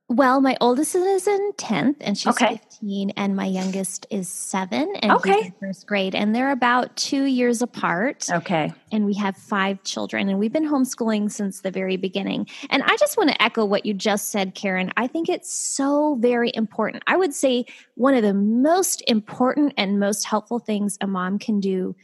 well, 0.08 0.40
my 0.40 0.56
oldest 0.62 0.94
is 0.94 1.28
in 1.28 1.52
10th 1.54 1.96
and 2.02 2.16
she's 2.16 2.34
okay. 2.34 2.58
15, 2.58 3.12
and 3.18 3.36
my 3.36 3.48
youngest 3.48 4.06
is 4.12 4.30
seven 4.30 4.94
and 5.02 5.12
okay. 5.14 5.34
he's 5.34 5.46
in 5.48 5.54
first 5.60 5.88
grade. 5.88 6.14
And 6.14 6.36
they're 6.36 6.52
about 6.52 6.96
two 6.96 7.24
years 7.24 7.64
apart. 7.64 8.30
Okay. 8.30 8.72
And 8.92 9.06
we 9.06 9.16
have 9.16 9.36
five 9.36 9.82
children, 9.84 10.30
and 10.30 10.38
we've 10.38 10.54
been 10.54 10.70
homeschooling 10.70 11.32
since 11.32 11.62
the 11.62 11.72
very 11.72 11.98
beginning. 11.98 12.48
And 12.70 12.84
I 12.84 12.96
just 12.98 13.18
want 13.18 13.32
to 13.32 13.42
echo 13.42 13.66
what 13.66 13.86
you 13.86 13.96
just 13.96 14.30
said, 14.30 14.54
Karen. 14.54 14.92
I 14.96 15.08
think 15.08 15.28
it's 15.28 15.52
so 15.52 16.18
very 16.20 16.52
important. 16.54 17.04
I 17.08 17.18
would 17.18 17.34
say 17.34 17.66
one 17.96 18.14
of 18.14 18.22
the 18.22 18.34
most 18.34 19.02
important 19.08 19.74
and 19.76 20.00
most 20.00 20.26
helpful 20.26 20.60
things 20.60 21.00
a 21.02 21.08
mom 21.08 21.40
can 21.40 21.60
do 21.60 21.96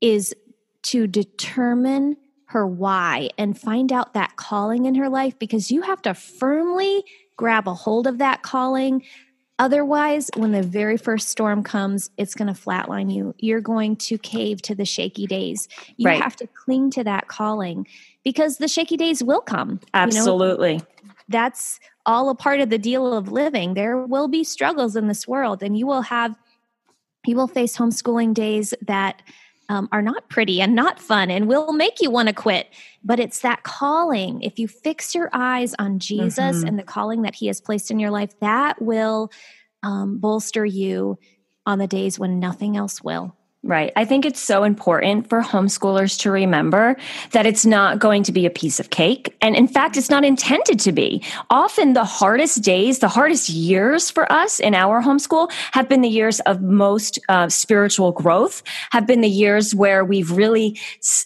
is 0.00 0.32
to 0.82 1.08
determine 1.08 2.16
her 2.50 2.66
why 2.66 3.28
and 3.38 3.58
find 3.58 3.92
out 3.92 4.14
that 4.14 4.36
calling 4.36 4.84
in 4.86 4.96
her 4.96 5.08
life 5.08 5.38
because 5.38 5.70
you 5.70 5.82
have 5.82 6.02
to 6.02 6.14
firmly 6.14 7.04
grab 7.40 7.66
a 7.66 7.72
hold 7.72 8.06
of 8.06 8.18
that 8.18 8.42
calling. 8.42 9.02
Otherwise, 9.58 10.30
when 10.36 10.52
the 10.52 10.62
very 10.62 10.98
first 10.98 11.30
storm 11.30 11.62
comes, 11.62 12.10
it's 12.18 12.34
going 12.34 12.52
to 12.52 12.60
flatline 12.60 13.10
you. 13.10 13.34
You're 13.38 13.62
going 13.62 13.96
to 13.96 14.18
cave 14.18 14.60
to 14.62 14.74
the 14.74 14.84
shaky 14.84 15.26
days. 15.26 15.66
You 15.96 16.10
right. 16.10 16.20
have 16.20 16.36
to 16.36 16.46
cling 16.46 16.90
to 16.90 17.04
that 17.04 17.28
calling 17.28 17.86
because 18.24 18.58
the 18.58 18.68
shaky 18.68 18.98
days 18.98 19.24
will 19.24 19.40
come. 19.40 19.80
Absolutely. 19.94 20.72
You 20.72 20.78
know, 20.78 21.14
that's 21.30 21.80
all 22.04 22.28
a 22.28 22.34
part 22.34 22.60
of 22.60 22.68
the 22.68 22.78
deal 22.78 23.14
of 23.14 23.32
living. 23.32 23.72
There 23.72 23.96
will 23.96 24.28
be 24.28 24.44
struggles 24.44 24.94
in 24.94 25.08
this 25.08 25.26
world, 25.26 25.62
and 25.62 25.78
you 25.78 25.86
will 25.86 26.02
have, 26.02 26.34
you 27.26 27.36
will 27.36 27.48
face 27.48 27.74
homeschooling 27.74 28.34
days 28.34 28.74
that 28.82 29.22
um, 29.70 29.88
are 29.92 30.02
not 30.02 30.28
pretty 30.28 30.60
and 30.60 30.74
not 30.74 30.98
fun 30.98 31.30
and 31.30 31.46
will 31.46 31.72
make 31.72 32.00
you 32.00 32.10
want 32.10 32.28
to 32.28 32.34
quit. 32.34 32.68
But 33.04 33.20
it's 33.20 33.38
that 33.38 33.62
calling. 33.62 34.42
If 34.42 34.58
you 34.58 34.66
fix 34.66 35.14
your 35.14 35.30
eyes 35.32 35.76
on 35.78 36.00
Jesus 36.00 36.58
mm-hmm. 36.58 36.66
and 36.66 36.78
the 36.78 36.82
calling 36.82 37.22
that 37.22 37.36
He 37.36 37.46
has 37.46 37.60
placed 37.60 37.90
in 37.90 38.00
your 38.00 38.10
life, 38.10 38.38
that 38.40 38.82
will 38.82 39.30
um, 39.84 40.18
bolster 40.18 40.66
you 40.66 41.18
on 41.64 41.78
the 41.78 41.86
days 41.86 42.18
when 42.18 42.40
nothing 42.40 42.76
else 42.76 43.00
will. 43.00 43.36
Right. 43.62 43.92
I 43.94 44.06
think 44.06 44.24
it's 44.24 44.40
so 44.40 44.64
important 44.64 45.28
for 45.28 45.42
homeschoolers 45.42 46.18
to 46.20 46.30
remember 46.30 46.96
that 47.32 47.44
it's 47.44 47.66
not 47.66 47.98
going 47.98 48.22
to 48.22 48.32
be 48.32 48.46
a 48.46 48.50
piece 48.50 48.80
of 48.80 48.88
cake. 48.88 49.36
And 49.42 49.54
in 49.54 49.68
fact, 49.68 49.98
it's 49.98 50.08
not 50.08 50.24
intended 50.24 50.80
to 50.80 50.92
be. 50.92 51.22
Often 51.50 51.92
the 51.92 52.06
hardest 52.06 52.62
days, 52.62 53.00
the 53.00 53.08
hardest 53.08 53.50
years 53.50 54.10
for 54.10 54.30
us 54.32 54.60
in 54.60 54.74
our 54.74 55.02
homeschool 55.02 55.52
have 55.72 55.90
been 55.90 56.00
the 56.00 56.08
years 56.08 56.40
of 56.40 56.62
most 56.62 57.18
uh, 57.28 57.50
spiritual 57.50 58.12
growth, 58.12 58.62
have 58.92 59.06
been 59.06 59.20
the 59.20 59.28
years 59.28 59.74
where 59.74 60.06
we've 60.06 60.30
really, 60.30 60.80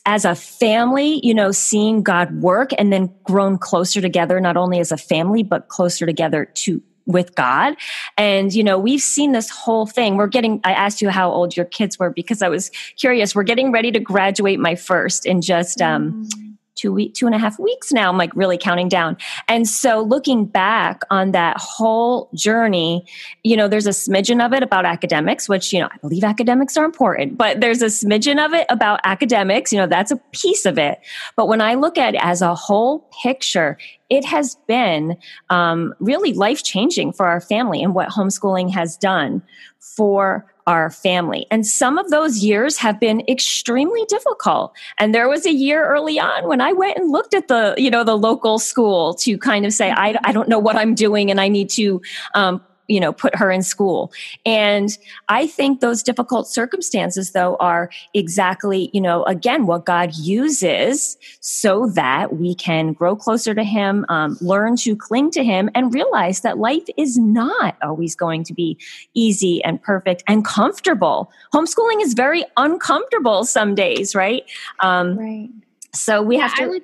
as 0.04 0.24
a 0.24 0.34
family, 0.34 1.24
you 1.24 1.34
know, 1.34 1.52
seen 1.52 2.02
God 2.02 2.34
work 2.42 2.70
and 2.76 2.92
then 2.92 3.14
grown 3.22 3.58
closer 3.58 4.00
together, 4.00 4.40
not 4.40 4.56
only 4.56 4.80
as 4.80 4.90
a 4.90 4.96
family, 4.96 5.44
but 5.44 5.68
closer 5.68 6.04
together 6.04 6.46
to 6.54 6.82
with 7.06 7.34
God. 7.34 7.76
And, 8.16 8.54
you 8.54 8.64
know, 8.64 8.78
we've 8.78 9.00
seen 9.00 9.32
this 9.32 9.50
whole 9.50 9.86
thing. 9.86 10.16
We're 10.16 10.26
getting, 10.26 10.60
I 10.64 10.72
asked 10.72 11.02
you 11.02 11.10
how 11.10 11.30
old 11.30 11.56
your 11.56 11.66
kids 11.66 11.98
were 11.98 12.10
because 12.10 12.42
I 12.42 12.48
was 12.48 12.70
curious. 12.96 13.34
We're 13.34 13.42
getting 13.42 13.72
ready 13.72 13.92
to 13.92 14.00
graduate 14.00 14.58
my 14.58 14.74
first 14.74 15.26
in 15.26 15.42
just, 15.42 15.80
um, 15.80 16.24
mm 16.24 16.53
two 16.74 16.92
week 16.92 17.14
two 17.14 17.26
and 17.26 17.34
a 17.34 17.38
half 17.38 17.58
weeks 17.58 17.92
now 17.92 18.08
i'm 18.08 18.18
like 18.18 18.34
really 18.34 18.58
counting 18.58 18.88
down. 18.88 19.16
And 19.48 19.68
so 19.68 20.00
looking 20.00 20.44
back 20.44 21.02
on 21.10 21.32
that 21.32 21.56
whole 21.58 22.28
journey 22.34 23.06
you 23.42 23.56
know 23.56 23.68
there's 23.68 23.86
a 23.86 23.90
smidgen 23.90 24.44
of 24.44 24.52
it 24.52 24.62
about 24.62 24.84
academics 24.84 25.48
which 25.48 25.72
you 25.72 25.80
know 25.80 25.88
i 25.92 25.96
believe 25.98 26.24
academics 26.24 26.76
are 26.76 26.84
important 26.84 27.36
but 27.38 27.60
there's 27.60 27.82
a 27.82 27.86
smidgen 27.86 28.44
of 28.44 28.52
it 28.52 28.66
about 28.68 29.00
academics 29.04 29.72
you 29.72 29.78
know 29.78 29.86
that's 29.86 30.10
a 30.10 30.16
piece 30.32 30.66
of 30.66 30.78
it. 30.78 31.00
But 31.36 31.48
when 31.48 31.60
i 31.60 31.74
look 31.74 31.98
at 31.98 32.14
it 32.14 32.20
as 32.22 32.42
a 32.42 32.54
whole 32.54 33.08
picture 33.22 33.78
it 34.10 34.24
has 34.24 34.56
been 34.68 35.16
um, 35.50 35.94
really 35.98 36.34
life 36.34 36.62
changing 36.62 37.12
for 37.12 37.26
our 37.26 37.40
family 37.40 37.82
and 37.82 37.94
what 37.94 38.10
homeschooling 38.10 38.70
has 38.70 38.96
done 38.96 39.42
for 39.80 40.46
our 40.66 40.90
family. 40.90 41.46
And 41.50 41.66
some 41.66 41.98
of 41.98 42.10
those 42.10 42.38
years 42.38 42.78
have 42.78 42.98
been 42.98 43.22
extremely 43.28 44.04
difficult. 44.06 44.74
And 44.98 45.14
there 45.14 45.28
was 45.28 45.46
a 45.46 45.52
year 45.52 45.86
early 45.86 46.18
on 46.18 46.48
when 46.48 46.60
I 46.60 46.72
went 46.72 46.96
and 46.96 47.10
looked 47.10 47.34
at 47.34 47.48
the, 47.48 47.74
you 47.76 47.90
know, 47.90 48.04
the 48.04 48.16
local 48.16 48.58
school 48.58 49.14
to 49.14 49.36
kind 49.38 49.66
of 49.66 49.72
say, 49.72 49.90
I, 49.90 50.18
I 50.24 50.32
don't 50.32 50.48
know 50.48 50.58
what 50.58 50.76
I'm 50.76 50.94
doing 50.94 51.30
and 51.30 51.40
I 51.40 51.48
need 51.48 51.70
to 51.70 52.00
um, 52.34 52.62
you 52.88 53.00
know 53.00 53.12
put 53.12 53.34
her 53.36 53.50
in 53.50 53.62
school. 53.62 54.12
And 54.44 54.96
i 55.28 55.46
think 55.46 55.80
those 55.80 56.02
difficult 56.02 56.48
circumstances 56.48 57.32
though 57.32 57.56
are 57.56 57.90
exactly 58.12 58.90
you 58.92 59.00
know 59.00 59.22
again 59.24 59.66
what 59.66 59.84
god 59.84 60.14
uses 60.14 61.16
so 61.40 61.86
that 61.94 62.36
we 62.36 62.54
can 62.54 62.92
grow 62.92 63.16
closer 63.16 63.54
to 63.54 63.64
him 63.64 64.04
um, 64.08 64.36
learn 64.40 64.76
to 64.76 64.96
cling 64.96 65.30
to 65.30 65.44
him 65.44 65.70
and 65.74 65.94
realize 65.94 66.40
that 66.40 66.58
life 66.58 66.84
is 66.96 67.16
not 67.18 67.76
always 67.82 68.14
going 68.14 68.44
to 68.44 68.54
be 68.54 68.78
easy 69.14 69.62
and 69.64 69.82
perfect 69.82 70.22
and 70.26 70.44
comfortable. 70.44 71.30
Homeschooling 71.52 72.02
is 72.02 72.14
very 72.14 72.44
uncomfortable 72.56 73.44
some 73.44 73.74
days 73.74 74.14
right? 74.14 74.44
Um, 74.80 75.18
right. 75.18 75.48
so 75.92 76.22
we 76.22 76.36
yeah, 76.36 76.48
have 76.48 76.58
to 76.58 76.66
would, 76.66 76.82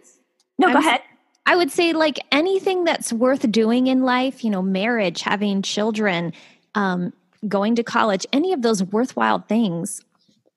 no 0.58 0.68
I'm, 0.68 0.72
go 0.74 0.78
ahead 0.78 1.00
I 1.50 1.56
would 1.56 1.72
say, 1.72 1.92
like 1.92 2.20
anything 2.30 2.84
that's 2.84 3.12
worth 3.12 3.50
doing 3.50 3.88
in 3.88 4.02
life, 4.02 4.44
you 4.44 4.50
know, 4.50 4.62
marriage, 4.62 5.22
having 5.22 5.62
children, 5.62 6.32
um, 6.76 7.12
going 7.48 7.74
to 7.74 7.82
college, 7.82 8.24
any 8.32 8.52
of 8.52 8.62
those 8.62 8.84
worthwhile 8.84 9.40
things 9.40 10.00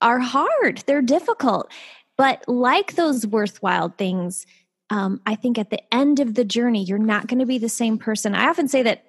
are 0.04 0.20
hard. 0.20 0.84
They're 0.86 1.02
difficult. 1.02 1.72
But 2.16 2.48
like 2.48 2.94
those 2.94 3.26
worthwhile 3.26 3.90
things, 3.90 4.46
um, 4.92 5.20
I 5.26 5.34
think 5.34 5.58
at 5.58 5.72
the 5.72 5.82
end 5.92 6.20
of 6.20 6.36
the 6.36 6.46
journey, 6.46 6.84
you're 6.84 7.00
not 7.00 7.26
going 7.26 7.40
to 7.40 7.48
be 7.48 7.58
the 7.58 7.70
same 7.70 7.98
person. 7.98 8.36
I 8.36 8.46
often 8.46 8.68
say 8.68 8.84
that 8.84 9.04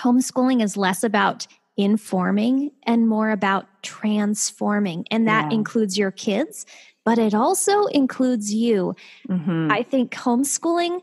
homeschooling 0.00 0.62
is 0.62 0.78
less 0.78 1.04
about 1.04 1.46
informing 1.76 2.70
and 2.84 3.06
more 3.06 3.32
about 3.32 3.66
transforming. 3.82 5.04
And 5.10 5.28
that 5.28 5.50
yeah. 5.50 5.58
includes 5.58 5.98
your 5.98 6.10
kids, 6.10 6.64
but 7.06 7.18
it 7.18 7.34
also 7.34 7.86
includes 7.86 8.52
you. 8.52 8.96
Mm-hmm. 9.28 9.70
I 9.70 9.84
think 9.84 10.12
homeschooling 10.12 11.00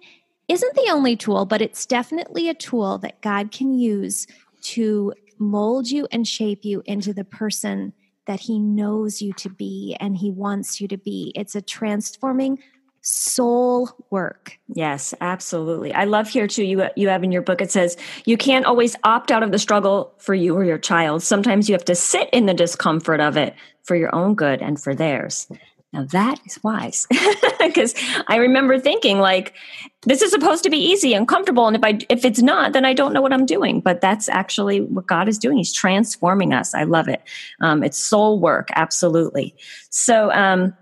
isn't 0.49 0.75
the 0.75 0.91
only 0.91 1.15
tool, 1.15 1.45
but 1.45 1.61
it's 1.61 1.85
definitely 1.85 2.49
a 2.49 2.53
tool 2.53 2.97
that 2.97 3.21
God 3.21 3.51
can 3.51 3.73
use 3.73 4.27
to 4.63 5.13
mold 5.39 5.89
you 5.89 6.05
and 6.11 6.27
shape 6.27 6.65
you 6.65 6.83
into 6.85 7.13
the 7.13 7.23
person 7.23 7.93
that 8.27 8.41
He 8.41 8.59
knows 8.59 9.21
you 9.21 9.31
to 9.33 9.49
be 9.49 9.95
and 10.01 10.17
He 10.17 10.29
wants 10.29 10.81
you 10.81 10.89
to 10.89 10.97
be. 10.97 11.31
It's 11.35 11.55
a 11.55 11.61
transforming 11.61 12.59
soul 12.99 13.89
work. 14.09 14.59
Yes, 14.67 15.13
absolutely. 15.21 15.93
I 15.93 16.03
love 16.03 16.27
here 16.27 16.47
too. 16.47 16.63
You 16.65 16.85
you 16.97 17.07
have 17.07 17.23
in 17.23 17.31
your 17.31 17.41
book 17.41 17.61
it 17.61 17.71
says 17.71 17.95
you 18.25 18.35
can't 18.35 18.65
always 18.65 18.95
opt 19.05 19.31
out 19.31 19.43
of 19.43 19.51
the 19.51 19.59
struggle 19.59 20.13
for 20.17 20.33
you 20.33 20.53
or 20.53 20.65
your 20.65 20.77
child. 20.77 21.23
Sometimes 21.23 21.69
you 21.69 21.73
have 21.73 21.85
to 21.85 21.95
sit 21.95 22.29
in 22.31 22.45
the 22.45 22.53
discomfort 22.53 23.21
of 23.21 23.37
it 23.37 23.55
for 23.83 23.95
your 23.95 24.13
own 24.13 24.35
good 24.35 24.61
and 24.61 24.81
for 24.81 24.95
theirs. 24.95 25.47
Now 25.93 26.05
that 26.05 26.39
is 26.45 26.61
wise 26.63 27.05
because 27.59 27.93
I 28.27 28.37
remember 28.37 28.79
thinking 28.79 29.19
like 29.19 29.53
this 30.01 30.23
is 30.23 30.31
supposed 30.31 30.63
to 30.63 30.71
be 30.71 30.77
easy 30.77 31.13
and 31.13 31.27
comfortable 31.27 31.67
and 31.67 31.75
if 31.75 31.83
I 31.83 31.99
if 32.09 32.25
it's 32.25 32.41
not 32.41 32.73
then 32.73 32.83
I 32.83 32.93
don't 32.93 33.13
know 33.13 33.21
what 33.21 33.31
I'm 33.31 33.45
doing. 33.45 33.79
But 33.79 34.01
that's 34.01 34.27
actually 34.27 34.81
what 34.81 35.05
God 35.05 35.29
is 35.29 35.37
doing. 35.37 35.57
He's 35.57 35.71
transforming 35.71 36.51
us. 36.51 36.73
I 36.73 36.83
love 36.83 37.07
it. 37.07 37.21
Um, 37.61 37.83
it's 37.83 37.97
soul 37.97 38.39
work 38.39 38.69
absolutely. 38.75 39.55
So 39.91 40.31
um, 40.31 40.75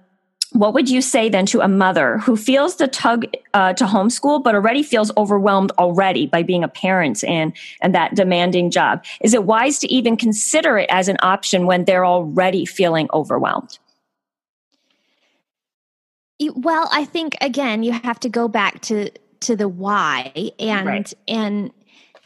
what 0.54 0.74
would 0.74 0.90
you 0.90 1.02
say 1.02 1.28
then 1.28 1.46
to 1.48 1.62
a 1.62 1.68
mother 1.68 2.18
who 2.20 2.38
feels 2.38 2.78
the 2.78 2.88
tug 2.88 3.26
uh, 3.54 3.74
to 3.74 3.86
homeschool 3.86 4.44
but 4.44 4.56
already 4.56 4.84
feels 4.84 5.12
overwhelmed 5.18 5.72
already 5.78 6.26
by 6.26 6.44
being 6.44 6.64
a 6.64 6.70
parent 6.70 7.24
and 7.26 7.52
and 7.82 7.94
that 7.94 8.16
demanding 8.16 8.72
job? 8.72 9.04
Is 9.20 9.34
it 9.34 9.44
wise 9.44 9.78
to 9.80 9.92
even 9.92 10.16
consider 10.16 10.78
it 10.78 10.90
as 10.90 11.10
an 11.10 11.18
option 11.22 11.66
when 11.66 11.84
they're 11.84 12.06
already 12.06 12.66
feeling 12.66 13.10
overwhelmed 13.14 13.78
well, 16.50 16.90
I 16.92 17.06
think 17.06 17.36
again 17.42 17.84
you 17.84 17.92
have 17.92 18.20
to 18.22 18.30
go 18.30 18.48
back 18.48 18.82
to 18.84 19.12
to 19.42 19.56
the 19.56 19.68
why 19.68 20.52
and 20.60 20.88
right. 20.88 21.14
and 21.28 21.72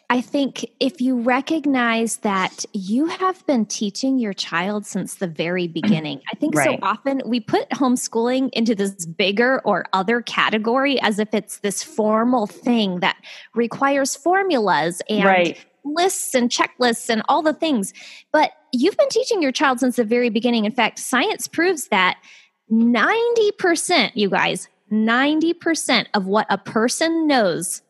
I 0.10 0.22
think 0.22 0.70
if 0.80 1.02
you 1.02 1.20
recognize 1.20 2.18
that 2.18 2.64
you 2.74 3.08
have 3.08 3.46
been 3.48 3.66
teaching 3.66 4.20
your 4.20 4.34
child 4.34 4.86
since 4.86 5.16
the 5.16 5.28
very 5.28 5.68
beginning, 5.82 6.22
I 6.32 6.36
think 6.36 6.56
right. 6.56 6.80
so 6.80 6.86
often 6.86 7.22
we 7.26 7.40
put 7.40 7.70
homeschooling 7.70 8.50
into 8.54 8.76
this 8.76 9.06
bigger 9.06 9.62
or 9.66 9.86
other 9.94 10.22
category 10.22 11.02
as 11.02 11.20
if 11.20 11.34
it's 11.34 11.60
this 11.60 11.82
formal 11.82 12.48
thing 12.48 13.00
that 13.00 13.18
requires 13.56 14.16
formulas 14.16 15.02
and 15.10 15.26
right. 15.26 15.66
lists 15.84 16.36
and 16.36 16.50
checklists 16.50 17.10
and 17.10 17.24
all 17.28 17.42
the 17.42 17.54
things. 17.54 17.94
But 18.32 18.52
you've 18.72 18.98
been 18.98 19.10
teaching 19.10 19.42
your 19.42 19.52
child 19.52 19.80
since 19.80 19.96
the 19.96 20.04
very 20.04 20.30
beginning. 20.30 20.66
In 20.66 20.72
fact, 20.72 21.00
science 21.00 21.48
proves 21.48 21.88
that 21.88 22.18
90%, 22.72 24.12
you 24.16 24.30
guys, 24.30 24.68
90% 24.92 26.08
of 26.14 26.26
what 26.26 26.48
a 26.50 26.58
person 26.58 27.28
knows 27.28 27.82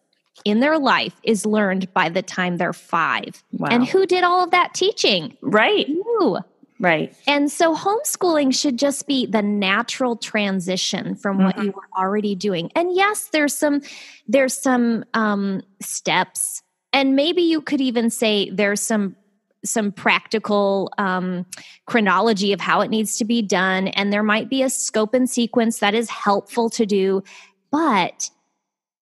in 0.44 0.60
their 0.60 0.78
life 0.78 1.14
is 1.24 1.46
learned 1.46 1.94
by 1.94 2.10
the 2.10 2.22
time 2.22 2.58
they're 2.58 2.74
five. 2.74 3.44
Wow. 3.54 3.70
And 3.72 3.88
who 3.88 4.06
did 4.06 4.24
all 4.24 4.44
of 4.44 4.52
that 4.52 4.74
teaching? 4.74 5.38
Right. 5.42 5.88
You. 5.88 6.40
Right. 6.80 7.16
And 7.26 7.50
so 7.50 7.74
homeschooling 7.74 8.54
should 8.54 8.78
just 8.78 9.08
be 9.08 9.26
the 9.26 9.42
natural 9.42 10.18
transition 10.18 11.16
from 11.16 11.38
mm-hmm. 11.38 11.46
what 11.46 11.64
you 11.64 11.72
were 11.72 11.88
already 11.98 12.36
doing. 12.36 12.70
And 12.76 12.94
yes, 12.94 13.30
there's 13.32 13.56
some 13.56 13.82
there's 14.28 14.54
some 14.54 15.06
um 15.14 15.62
steps 15.82 16.62
and 16.92 17.16
maybe 17.16 17.42
you 17.42 17.62
could 17.62 17.82
even 17.82 18.10
say 18.10 18.50
there's 18.50 18.82
some 18.82 19.16
some 19.66 19.92
practical 19.92 20.92
um, 20.98 21.46
chronology 21.86 22.54
of 22.54 22.62
how 22.62 22.82
it 22.82 22.90
needs 22.90 23.18
to 23.18 23.26
be 23.26 23.42
done. 23.42 23.90
And 23.90 24.14
there 24.14 24.24
might 24.24 24.50
be 24.50 24.62
a 24.62 24.70
scope 24.70 25.14
and 25.14 25.30
sequence 25.30 25.80
that 25.80 25.94
is 25.94 26.10
helpful 26.10 26.70
to 26.72 26.86
do. 26.86 27.24
But 27.72 28.30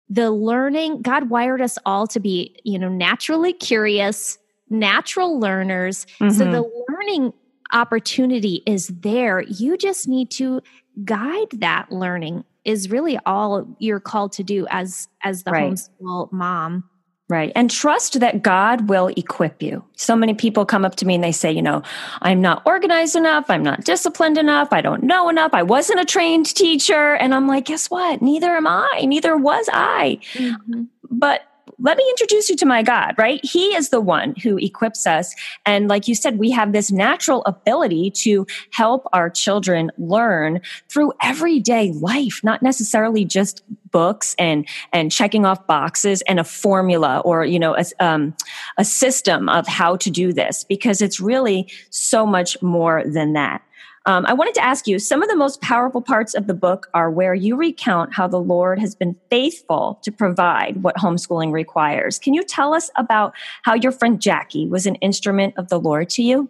the 0.10 0.32
learning, 0.32 1.02
God 1.02 1.30
wired 1.30 1.62
us 1.62 1.78
all 1.86 2.08
to 2.08 2.20
be, 2.20 2.56
you 2.64 2.78
know, 2.78 2.90
naturally 2.90 3.54
curious, 3.54 4.38
natural 4.70 5.40
learners. 5.40 6.06
Mm-hmm. 6.20 6.30
So 6.30 6.46
the 6.52 6.70
learning 6.90 7.34
opportunity 7.72 8.62
is 8.66 8.88
there. 8.88 9.42
You 9.42 9.78
just 9.78 10.08
need 10.08 10.30
to 10.32 10.62
guide 11.06 11.48
that 11.54 11.92
learning 11.92 12.44
is 12.66 12.92
really 12.92 13.18
all 13.26 13.66
you're 13.80 14.00
called 14.00 14.34
to 14.34 14.44
do 14.44 14.68
as 14.70 15.08
as 15.24 15.44
the 15.44 15.52
right. 15.52 15.72
homeschool 15.72 16.32
mom. 16.32 16.84
Right. 17.32 17.54
And 17.56 17.72
trust 17.72 18.20
that 18.20 18.42
God 18.42 18.90
will 18.90 19.08
equip 19.16 19.64
you. 19.64 19.86
So 19.96 20.18
many 20.18 20.34
people 20.34 20.66
come 20.66 20.84
up 20.84 20.96
to 20.96 21.06
me 21.06 21.16
and 21.16 21.24
they 21.24 21.32
say, 21.32 21.50
you 21.50 21.62
know, 21.62 21.82
I'm 22.22 22.42
not 22.42 22.62
organized 22.66 23.16
enough. 23.16 23.46
I'm 23.48 23.64
not 23.64 23.86
disciplined 23.86 24.38
enough. 24.38 24.74
I 24.74 24.82
don't 24.82 25.04
know 25.04 25.30
enough. 25.30 25.52
I 25.54 25.64
wasn't 25.64 26.02
a 26.02 26.06
trained 26.06 26.54
teacher. 26.54 27.14
And 27.14 27.34
I'm 27.34 27.48
like, 27.48 27.64
guess 27.64 27.90
what? 27.90 28.22
Neither 28.22 28.50
am 28.50 28.68
I. 28.68 29.06
Neither 29.08 29.38
was 29.38 29.70
I. 29.72 30.20
Mm-hmm. 30.34 30.84
But 31.10 31.44
let 31.82 31.98
me 31.98 32.06
introduce 32.10 32.50
you 32.50 32.56
to 32.58 32.66
my 32.66 32.84
God, 32.84 33.16
right? 33.18 33.40
He 33.44 33.76
is 33.76 33.90
the 33.90 34.02
one 34.02 34.36
who 34.42 34.58
equips 34.58 35.08
us. 35.08 35.34
And 35.66 35.88
like 35.88 36.08
you 36.08 36.16
said, 36.16 36.38
we 36.38 36.52
have 36.52 36.72
this 36.72 36.92
natural 36.92 37.44
ability 37.46 38.12
to 38.12 38.46
help 38.72 39.08
our 39.14 39.30
children 39.30 39.92
learn 39.98 40.62
through 40.90 41.14
everyday 41.22 41.92
life, 41.94 42.42
not 42.44 42.62
necessarily 42.62 43.26
just 43.26 43.64
books 43.92 44.36
and 44.40 44.68
and 44.94 45.12
checking 45.12 45.46
off 45.46 45.68
boxes 45.68 46.22
and 46.22 46.40
a 46.40 46.44
formula 46.44 47.20
or 47.26 47.44
you 47.44 47.60
know 47.60 47.76
a, 47.76 47.84
um, 48.00 48.34
a 48.78 48.86
system 48.86 49.50
of 49.50 49.68
how 49.68 49.98
to 49.98 50.10
do 50.10 50.32
this 50.32 50.64
because 50.64 51.02
it's 51.02 51.20
really 51.20 51.70
so 51.90 52.26
much 52.26 52.62
more 52.62 53.04
than 53.06 53.34
that 53.34 53.62
um, 54.06 54.26
I 54.26 54.34
wanted 54.34 54.56
to 54.56 54.64
ask 54.64 54.88
you 54.88 54.98
some 54.98 55.22
of 55.22 55.30
the 55.30 55.36
most 55.36 55.62
powerful 55.62 56.02
parts 56.02 56.34
of 56.34 56.48
the 56.48 56.54
book 56.54 56.90
are 56.94 57.12
where 57.12 57.36
you 57.36 57.56
recount 57.56 58.14
how 58.14 58.28
the 58.28 58.40
Lord 58.40 58.80
has 58.80 58.96
been 58.96 59.16
faithful 59.30 60.00
to 60.04 60.12
provide 60.12 60.82
what 60.82 60.96
homeschooling 60.96 61.52
requires. 61.52 62.18
Can 62.18 62.34
you 62.34 62.44
tell 62.44 62.74
us 62.74 62.90
about 62.96 63.34
how 63.62 63.76
your 63.76 63.92
friend 63.92 64.20
Jackie 64.20 64.68
was 64.68 64.86
an 64.86 64.96
instrument 64.96 65.54
of 65.58 65.70
the 65.70 65.80
Lord 65.80 66.10
to 66.12 66.24
you? 66.24 66.50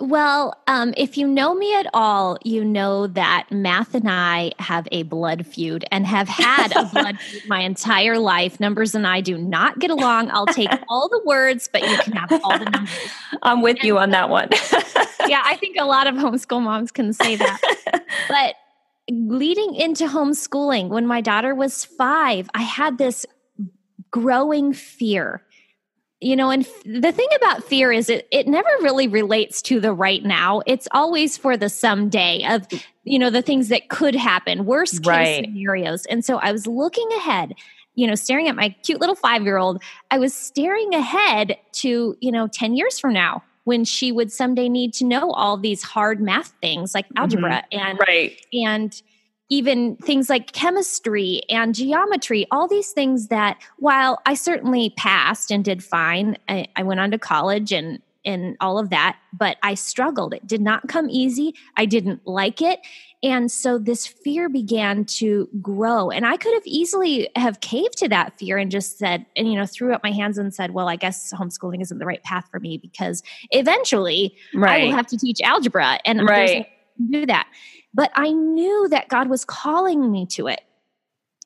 Well, 0.00 0.60
um, 0.66 0.92
if 0.96 1.16
you 1.16 1.28
know 1.28 1.54
me 1.54 1.72
at 1.78 1.86
all, 1.94 2.36
you 2.42 2.64
know 2.64 3.06
that 3.06 3.46
math 3.52 3.94
and 3.94 4.10
I 4.10 4.50
have 4.58 4.88
a 4.90 5.04
blood 5.04 5.46
feud 5.46 5.84
and 5.92 6.04
have 6.04 6.28
had 6.28 6.76
a 6.76 6.86
blood 6.86 7.20
feud 7.20 7.46
my 7.46 7.60
entire 7.60 8.18
life. 8.18 8.58
Numbers 8.58 8.96
and 8.96 9.06
I 9.06 9.20
do 9.20 9.38
not 9.38 9.78
get 9.78 9.90
along. 9.90 10.30
I'll 10.32 10.46
take 10.46 10.70
all 10.88 11.08
the 11.08 11.22
words, 11.24 11.68
but 11.72 11.82
you 11.88 11.96
can 11.98 12.14
have 12.14 12.40
all 12.42 12.58
the 12.58 12.64
numbers. 12.64 12.98
I'm 13.42 13.62
with 13.62 13.76
and 13.76 13.84
you 13.84 13.98
on 13.98 14.10
that 14.10 14.30
one. 14.30 14.48
yeah, 15.26 15.42
I 15.44 15.56
think 15.56 15.76
a 15.78 15.84
lot 15.84 16.06
of 16.06 16.14
homeschool 16.16 16.62
moms 16.62 16.90
can 16.90 17.12
say 17.12 17.36
that. 17.36 18.04
but 18.28 18.54
leading 19.10 19.74
into 19.74 20.06
homeschooling, 20.06 20.88
when 20.88 21.06
my 21.06 21.20
daughter 21.20 21.54
was 21.54 21.84
five, 21.84 22.48
I 22.54 22.62
had 22.62 22.98
this 22.98 23.26
growing 24.10 24.72
fear. 24.72 25.42
You 26.20 26.36
know 26.36 26.48
and 26.48 26.64
f- 26.64 26.82
the 26.84 27.12
thing 27.12 27.28
about 27.36 27.64
fear 27.64 27.92
is 27.92 28.08
it 28.08 28.26
it 28.30 28.46
never 28.46 28.68
really 28.80 29.08
relates 29.08 29.60
to 29.62 29.78
the 29.78 29.92
right 29.92 30.24
now. 30.24 30.62
It's 30.64 30.88
always 30.92 31.36
for 31.36 31.58
the 31.58 31.68
someday 31.68 32.46
of 32.48 32.66
you 33.02 33.18
know 33.18 33.28
the 33.28 33.42
things 33.42 33.68
that 33.68 33.90
could 33.90 34.14
happen 34.14 34.64
worst 34.64 35.02
case 35.02 35.06
right. 35.06 35.44
scenarios. 35.44 36.06
And 36.06 36.24
so 36.24 36.38
i 36.38 36.50
was 36.50 36.66
looking 36.66 37.10
ahead 37.18 37.54
you 37.94 38.06
know 38.06 38.14
staring 38.14 38.48
at 38.48 38.56
my 38.56 38.70
cute 38.82 39.00
little 39.00 39.14
5 39.14 39.42
year 39.42 39.56
old 39.56 39.82
i 40.10 40.18
was 40.18 40.34
staring 40.34 40.94
ahead 40.94 41.56
to 41.72 42.16
you 42.20 42.32
know 42.32 42.48
10 42.48 42.74
years 42.74 42.98
from 42.98 43.12
now 43.12 43.42
when 43.64 43.84
she 43.84 44.12
would 44.12 44.30
someday 44.30 44.68
need 44.68 44.92
to 44.94 45.04
know 45.04 45.30
all 45.32 45.56
these 45.56 45.82
hard 45.82 46.20
math 46.20 46.52
things 46.60 46.94
like 46.94 47.06
algebra 47.16 47.64
mm-hmm. 47.72 47.78
and 47.78 47.98
right 48.06 48.46
and 48.52 49.02
even 49.50 49.96
things 49.96 50.30
like 50.30 50.52
chemistry 50.52 51.42
and 51.50 51.74
geometry, 51.74 52.46
all 52.50 52.66
these 52.66 52.92
things 52.92 53.28
that 53.28 53.58
while 53.78 54.20
I 54.26 54.34
certainly 54.34 54.94
passed 54.96 55.50
and 55.50 55.64
did 55.64 55.84
fine, 55.84 56.38
I, 56.48 56.66
I, 56.76 56.82
went 56.82 57.00
on 57.00 57.10
to 57.10 57.18
college 57.18 57.72
and 57.72 58.00
and 58.24 58.56
all 58.60 58.78
of 58.78 58.88
that, 58.88 59.18
but 59.34 59.58
I 59.62 59.74
struggled. 59.74 60.32
It 60.32 60.46
did 60.46 60.62
not 60.62 60.88
come 60.88 61.10
easy. 61.10 61.54
I 61.76 61.84
didn't 61.84 62.26
like 62.26 62.62
it. 62.62 62.80
And 63.24 63.50
so 63.50 63.78
this 63.78 64.06
fear 64.06 64.50
began 64.50 65.06
to 65.06 65.48
grow. 65.62 66.10
And 66.10 66.26
I 66.26 66.36
could 66.36 66.52
have 66.52 66.66
easily 66.66 67.30
have 67.36 67.60
caved 67.60 67.96
to 67.98 68.08
that 68.10 68.38
fear 68.38 68.58
and 68.58 68.70
just 68.70 68.98
said, 68.98 69.24
and 69.34 69.50
you 69.50 69.58
know, 69.58 69.64
threw 69.64 69.94
up 69.94 70.02
my 70.02 70.10
hands 70.10 70.36
and 70.36 70.52
said, 70.52 70.72
well, 70.72 70.88
I 70.90 70.96
guess 70.96 71.32
homeschooling 71.32 71.80
isn't 71.80 71.98
the 71.98 72.04
right 72.04 72.22
path 72.22 72.46
for 72.50 72.60
me 72.60 72.76
because 72.76 73.22
eventually 73.50 74.36
right. 74.52 74.82
I 74.82 74.84
will 74.84 74.92
have 74.92 75.06
to 75.06 75.16
teach 75.16 75.40
algebra 75.40 76.00
and 76.04 76.28
right. 76.28 76.66
do 77.10 77.24
that. 77.24 77.48
But 77.94 78.10
I 78.14 78.30
knew 78.30 78.88
that 78.90 79.08
God 79.08 79.30
was 79.30 79.46
calling 79.46 80.12
me 80.12 80.26
to 80.32 80.48
it. 80.48 80.60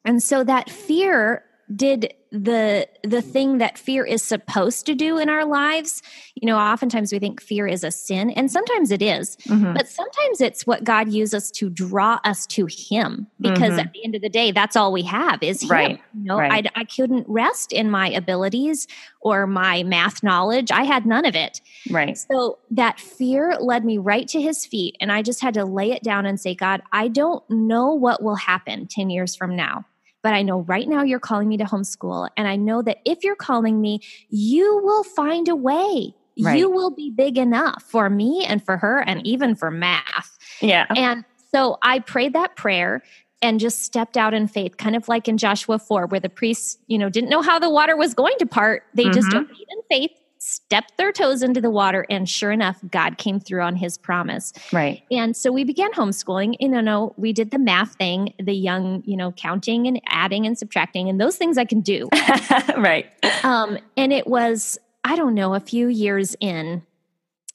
And 0.05 0.21
so 0.21 0.43
that 0.43 0.69
fear 0.69 1.45
did 1.75 2.15
the 2.31 2.87
the 3.03 3.23
thing 3.23 3.59
that 3.59 3.79
fear 3.79 4.05
is 4.05 4.23
supposed 4.23 4.85
to 4.87 4.95
do 4.95 5.19
in 5.19 5.29
our 5.29 5.47
lives 5.47 6.03
you 6.35 6.47
know 6.47 6.59
oftentimes 6.59 7.11
we 7.13 7.19
think 7.19 7.41
fear 7.41 7.67
is 7.67 7.83
a 7.83 7.91
sin 7.91 8.31
and 8.31 8.51
sometimes 8.51 8.91
it 8.91 9.01
is, 9.01 9.37
mm-hmm. 9.47 9.73
but 9.73 9.89
sometimes 9.89 10.41
it's 10.41 10.67
what 10.67 10.85
god 10.85 11.11
uses 11.11 11.51
to 11.51 11.71
draw 11.71 12.19
us 12.25 12.47
to 12.47 12.67
him 12.67 13.27
because 13.41 13.71
mm-hmm. 13.71 13.81
at 13.81 13.93
the 13.93 14.05
end 14.05 14.15
of 14.15 14.23
the 14.23 14.29
day 14.29 14.53
that's 14.53 14.77
all 14.77 14.93
we 14.93 15.03
have 15.03 15.43
is 15.43 15.63
him 15.63 15.71
right. 15.71 16.01
you 16.15 16.25
know 16.25 16.39
right. 16.39 16.67
I, 16.75 16.81
I 16.81 16.85
couldn't 16.85 17.27
rest 17.29 17.73
in 17.73 17.91
my 17.91 18.11
abilities 18.11 18.87
or 19.21 19.47
my 19.47 19.83
math 19.83 20.23
knowledge 20.23 20.71
i 20.71 20.85
had 20.85 21.07
none 21.07 21.25
of 21.25 21.35
it 21.35 21.61
right 21.91 22.17
so 22.17 22.59
that 22.71 23.01
fear 23.01 23.57
led 23.59 23.85
me 23.85 23.97
right 23.99 24.29
to 24.29 24.41
his 24.41 24.67
feet 24.67 24.97
and 25.01 25.11
i 25.11 25.23
just 25.23 25.41
had 25.41 25.55
to 25.55 25.65
lay 25.65 25.93
it 25.93 26.03
down 26.03 26.27
and 26.27 26.39
say 26.41 26.55
god 26.55 26.83
i 26.93 27.09
don't 27.09 27.49
know 27.51 27.95
what 27.95 28.23
will 28.23 28.37
happen 28.37 28.87
10 28.87 29.09
years 29.11 29.35
from 29.35 29.57
now 29.57 29.85
but 30.29 30.35
I 30.35 30.43
know 30.43 30.61
right 30.61 30.87
now 30.87 31.03
you're 31.03 31.21
calling 31.21 31.49
me 31.49 31.57
to 31.57 31.65
homeschool. 31.65 32.29
And 32.37 32.47
I 32.47 32.57
know 32.57 32.83
that 32.83 32.99
if 33.07 33.25
you're 33.25 33.35
calling 33.35 33.81
me, 33.81 34.01
you 34.29 34.79
will 34.85 35.03
find 35.03 35.49
a 35.49 35.57
way. 35.57 36.15
Right. 36.39 36.59
You 36.59 36.71
will 36.71 36.91
be 36.91 37.11
big 37.11 37.39
enough 37.39 37.83
for 37.83 38.11
me 38.11 38.45
and 38.45 38.63
for 38.63 38.77
her 38.77 38.99
and 38.99 39.27
even 39.27 39.55
for 39.55 39.71
math. 39.71 40.37
Yeah. 40.61 40.85
And 40.95 41.25
so 41.51 41.79
I 41.81 42.01
prayed 42.01 42.35
that 42.35 42.57
prayer 42.57 43.03
and 43.41 43.59
just 43.59 43.85
stepped 43.85 44.19
out 44.19 44.35
in 44.35 44.49
faith, 44.49 44.77
kind 44.77 44.95
of 44.95 45.09
like 45.09 45.29
in 45.29 45.39
Joshua 45.39 45.79
4, 45.79 46.09
where 46.09 46.21
the 46.21 46.29
priests, 46.29 46.77
you 46.89 46.99
know, 46.99 47.09
didn't 47.09 47.31
know 47.31 47.41
how 47.41 47.59
the 47.59 47.71
water 47.71 47.97
was 47.97 48.13
going 48.13 48.37
to 48.41 48.45
part. 48.45 48.83
They 48.93 49.05
mm-hmm. 49.05 49.13
just 49.13 49.33
obeyed 49.33 49.67
in 49.71 49.83
faith 49.91 50.11
stepped 50.39 50.97
their 50.97 51.13
toes 51.13 51.43
into 51.43 51.61
the 51.61 51.71
water 51.71 52.07
and 52.09 52.29
sure 52.29 52.51
enough 52.51 52.79
god 52.91 53.19
came 53.19 53.41
through 53.41 53.63
on 53.63 53.77
his 53.77 53.99
promise 53.99 54.53
right 54.73 55.03
and 55.11 55.37
so 55.37 55.51
we 55.53 55.65
began 55.65 55.93
homeschooling 55.93 56.55
you 56.61 56.69
know 56.69 56.81
no 56.81 57.15
we 57.17 57.33
did 57.33 57.51
the 57.51 57.59
math 57.59 57.95
thing 57.95 58.33
the 58.41 58.55
young 58.55 59.03
you 59.05 59.17
know 59.17 59.33
counting 59.33 59.87
and 59.87 60.01
adding 60.09 60.47
and 60.47 60.59
subtracting 60.59 61.09
and 61.09 61.21
those 61.21 61.37
things 61.37 61.59
i 61.59 61.65
can 61.65 61.81
do 61.81 62.09
right 62.77 63.07
um 63.45 63.79
and 63.97 64.13
it 64.13 64.27
was 64.27 64.79
i 65.05 65.17
don't 65.17 65.35
know 65.35 65.55
a 65.55 65.61
few 65.61 65.89
years 65.89 66.37
in 66.41 66.83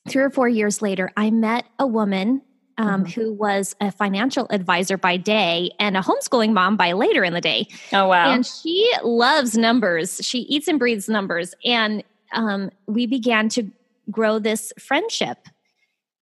three 0.10 0.24
or 0.24 0.30
four 0.30 0.48
years 0.48 0.82
later 0.82 1.12
i 1.15 1.32
met 1.32 1.65
a 1.80 1.88
woman 1.88 2.41
um, 2.78 3.04
mm-hmm. 3.04 3.22
who 3.22 3.34
was 3.34 3.76
a 3.82 3.91
financial 3.91 4.48
advisor 4.50 4.98
by 4.98 5.17
day 5.17 5.72
and 5.80 5.96
a 5.98 6.02
homeschooling 6.02 6.54
mom 6.54 6.78
by 6.78 6.93
later 6.93 7.24
in 7.24 7.34
the 7.34 7.41
day. 7.41 7.67
Oh, 7.91 8.08
wow. 8.08 8.32
And 8.32 8.46
she 8.46 8.91
loves 9.04 9.58
numbers. 9.58 10.19
She 10.24 10.39
eats 10.39 10.67
and 10.67 10.80
breathes 10.80 11.08
numbers. 11.08 11.54
And 11.63 12.04
um, 12.34 12.69
we 12.88 13.06
began 13.06 13.50
to 13.50 13.72
grow 14.12 14.39
this 14.39 14.74
friendship. 14.80 15.48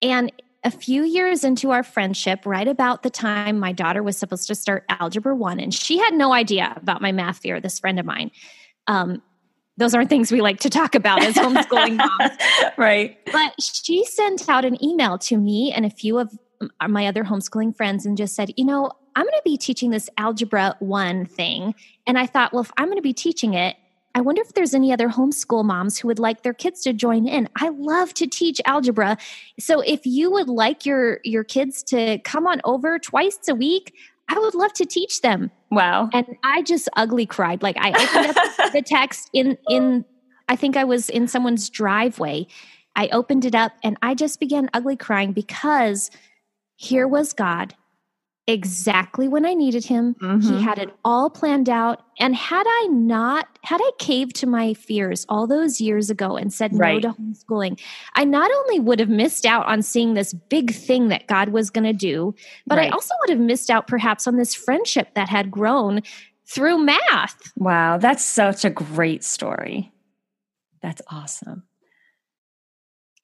And 0.02 0.32
a 0.64 0.70
few 0.70 1.04
years 1.04 1.44
into 1.44 1.70
our 1.70 1.82
friendship, 1.82 2.44
right 2.44 2.66
about 2.66 3.02
the 3.02 3.10
time 3.10 3.58
my 3.58 3.72
daughter 3.72 4.02
was 4.02 4.16
supposed 4.16 4.48
to 4.48 4.54
start 4.54 4.84
Algebra 4.88 5.34
1, 5.34 5.60
and 5.60 5.72
she 5.72 5.98
had 5.98 6.14
no 6.14 6.32
idea 6.32 6.72
about 6.76 7.00
my 7.00 7.12
math 7.12 7.38
fear, 7.38 7.60
this 7.60 7.78
friend 7.78 7.98
of 8.00 8.06
mine. 8.06 8.30
Um, 8.86 9.22
those 9.76 9.94
aren't 9.94 10.10
things 10.10 10.32
we 10.32 10.40
like 10.40 10.58
to 10.60 10.70
talk 10.70 10.96
about 10.96 11.22
as 11.22 11.34
homeschooling 11.34 11.96
moms. 12.20 12.36
right. 12.76 13.16
But 13.30 13.54
she 13.62 14.04
sent 14.04 14.48
out 14.48 14.64
an 14.64 14.82
email 14.84 15.18
to 15.18 15.36
me 15.36 15.72
and 15.72 15.86
a 15.86 15.90
few 15.90 16.18
of 16.18 16.36
my 16.88 17.06
other 17.06 17.22
homeschooling 17.22 17.76
friends 17.76 18.04
and 18.04 18.16
just 18.16 18.34
said, 18.34 18.52
you 18.56 18.64
know, 18.64 18.90
I'm 19.14 19.24
going 19.24 19.32
to 19.32 19.42
be 19.44 19.56
teaching 19.56 19.90
this 19.90 20.10
Algebra 20.18 20.76
1 20.80 21.26
thing. 21.26 21.76
And 22.06 22.18
I 22.18 22.26
thought, 22.26 22.52
well, 22.52 22.62
if 22.62 22.72
I'm 22.76 22.86
going 22.86 22.96
to 22.96 23.02
be 23.02 23.12
teaching 23.12 23.54
it, 23.54 23.76
I 24.14 24.20
wonder 24.20 24.42
if 24.42 24.54
there's 24.54 24.74
any 24.74 24.92
other 24.92 25.08
homeschool 25.08 25.64
moms 25.64 25.98
who 25.98 26.08
would 26.08 26.18
like 26.18 26.42
their 26.42 26.54
kids 26.54 26.80
to 26.82 26.92
join 26.92 27.28
in. 27.28 27.48
I 27.56 27.68
love 27.68 28.14
to 28.14 28.26
teach 28.26 28.60
algebra. 28.64 29.16
So 29.60 29.80
if 29.80 30.06
you 30.06 30.30
would 30.30 30.48
like 30.48 30.84
your 30.86 31.20
your 31.24 31.44
kids 31.44 31.82
to 31.84 32.18
come 32.24 32.46
on 32.46 32.60
over 32.64 32.98
twice 32.98 33.38
a 33.48 33.54
week, 33.54 33.94
I 34.28 34.38
would 34.38 34.54
love 34.54 34.72
to 34.74 34.86
teach 34.86 35.20
them. 35.20 35.50
Wow. 35.70 36.10
And 36.12 36.26
I 36.44 36.62
just 36.62 36.88
ugly 36.96 37.26
cried. 37.26 37.62
Like 37.62 37.76
I 37.78 37.90
opened 37.90 38.36
up 38.36 38.72
the 38.72 38.82
text 38.82 39.30
in 39.32 39.56
in 39.68 40.04
I 40.48 40.56
think 40.56 40.76
I 40.76 40.84
was 40.84 41.10
in 41.10 41.28
someone's 41.28 41.68
driveway. 41.68 42.46
I 42.96 43.08
opened 43.08 43.44
it 43.44 43.54
up 43.54 43.72
and 43.84 43.96
I 44.02 44.14
just 44.14 44.40
began 44.40 44.68
ugly 44.74 44.96
crying 44.96 45.32
because 45.32 46.10
here 46.76 47.06
was 47.06 47.32
God 47.32 47.74
exactly 48.48 49.28
when 49.28 49.44
I 49.44 49.52
needed 49.52 49.84
him. 49.84 50.14
Mm-hmm. 50.14 50.40
He 50.40 50.62
had 50.62 50.78
it 50.78 50.88
all 51.04 51.28
planned 51.28 51.68
out. 51.68 52.00
And 52.18 52.34
had 52.34 52.64
I 52.66 52.88
not, 52.90 53.46
had 53.62 53.80
I 53.80 53.90
caved 53.98 54.34
to 54.36 54.46
my 54.46 54.72
fears 54.72 55.26
all 55.28 55.46
those 55.46 55.80
years 55.80 56.08
ago 56.08 56.36
and 56.36 56.52
said 56.52 56.70
right. 56.72 57.02
no 57.02 57.12
to 57.12 57.20
homeschooling, 57.20 57.78
I 58.14 58.24
not 58.24 58.50
only 58.50 58.80
would 58.80 59.00
have 59.00 59.10
missed 59.10 59.44
out 59.44 59.66
on 59.66 59.82
seeing 59.82 60.14
this 60.14 60.32
big 60.32 60.72
thing 60.74 61.08
that 61.08 61.26
God 61.26 61.50
was 61.50 61.68
going 61.68 61.84
to 61.84 61.92
do, 61.92 62.34
but 62.66 62.78
right. 62.78 62.90
I 62.90 62.94
also 62.94 63.14
would 63.20 63.30
have 63.30 63.38
missed 63.38 63.68
out 63.68 63.86
perhaps 63.86 64.26
on 64.26 64.36
this 64.36 64.54
friendship 64.54 65.14
that 65.14 65.28
had 65.28 65.50
grown 65.50 66.00
through 66.46 66.78
math. 66.78 67.52
Wow, 67.56 67.98
that's 67.98 68.24
such 68.24 68.64
a 68.64 68.70
great 68.70 69.22
story. 69.22 69.92
That's 70.80 71.02
awesome. 71.10 71.64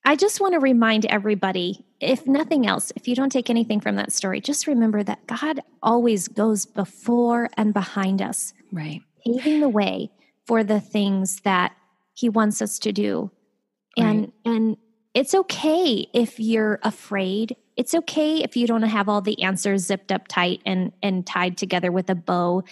I 0.04 0.16
just 0.16 0.38
want 0.38 0.52
to 0.52 0.60
remind 0.60 1.06
everybody 1.06 1.82
if 2.04 2.26
nothing 2.26 2.66
else, 2.66 2.92
if 2.96 3.08
you 3.08 3.14
don't 3.14 3.30
take 3.30 3.50
anything 3.50 3.80
from 3.80 3.96
that 3.96 4.12
story, 4.12 4.40
just 4.40 4.66
remember 4.66 5.02
that 5.02 5.26
God 5.26 5.60
always 5.82 6.28
goes 6.28 6.66
before 6.66 7.50
and 7.56 7.72
behind 7.72 8.20
us, 8.20 8.52
right? 8.72 9.00
Paving 9.24 9.60
the 9.60 9.68
way 9.68 10.10
for 10.46 10.62
the 10.62 10.80
things 10.80 11.40
that 11.40 11.74
He 12.12 12.28
wants 12.28 12.60
us 12.60 12.78
to 12.80 12.92
do. 12.92 13.30
And 13.96 14.32
and 14.44 14.76
it's 15.14 15.34
okay 15.34 16.08
if 16.12 16.40
you're 16.40 16.80
afraid. 16.82 17.56
It's 17.76 17.94
okay 17.94 18.42
if 18.42 18.56
you 18.56 18.66
don't 18.66 18.82
have 18.82 19.08
all 19.08 19.20
the 19.20 19.42
answers 19.42 19.86
zipped 19.86 20.10
up 20.12 20.28
tight 20.28 20.60
and 20.66 20.92
and 21.02 21.26
tied 21.26 21.56
together 21.56 21.92
with 21.92 22.10
a 22.10 22.14
bow. 22.14 22.64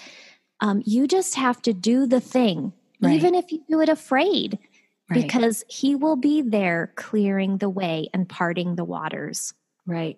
Um, 0.61 0.83
you 0.85 1.07
just 1.07 1.37
have 1.37 1.63
to 1.63 1.73
do 1.73 2.07
the 2.07 2.21
thing, 2.21 2.73
right. 3.01 3.15
even 3.15 3.35
if 3.35 3.51
you 3.51 3.63
do 3.69 3.81
it 3.81 3.89
afraid 3.89 4.59
right. 5.11 5.23
because 5.23 5.65
he 5.69 5.95
will 5.95 6.17
be 6.17 6.43
there 6.43 6.93
clearing 6.97 7.59
the 7.59 7.69
way 7.69 8.09
and 8.13 8.29
parting 8.29 8.77
the 8.77 8.85
waters. 8.85 9.55
Right. 9.85 10.17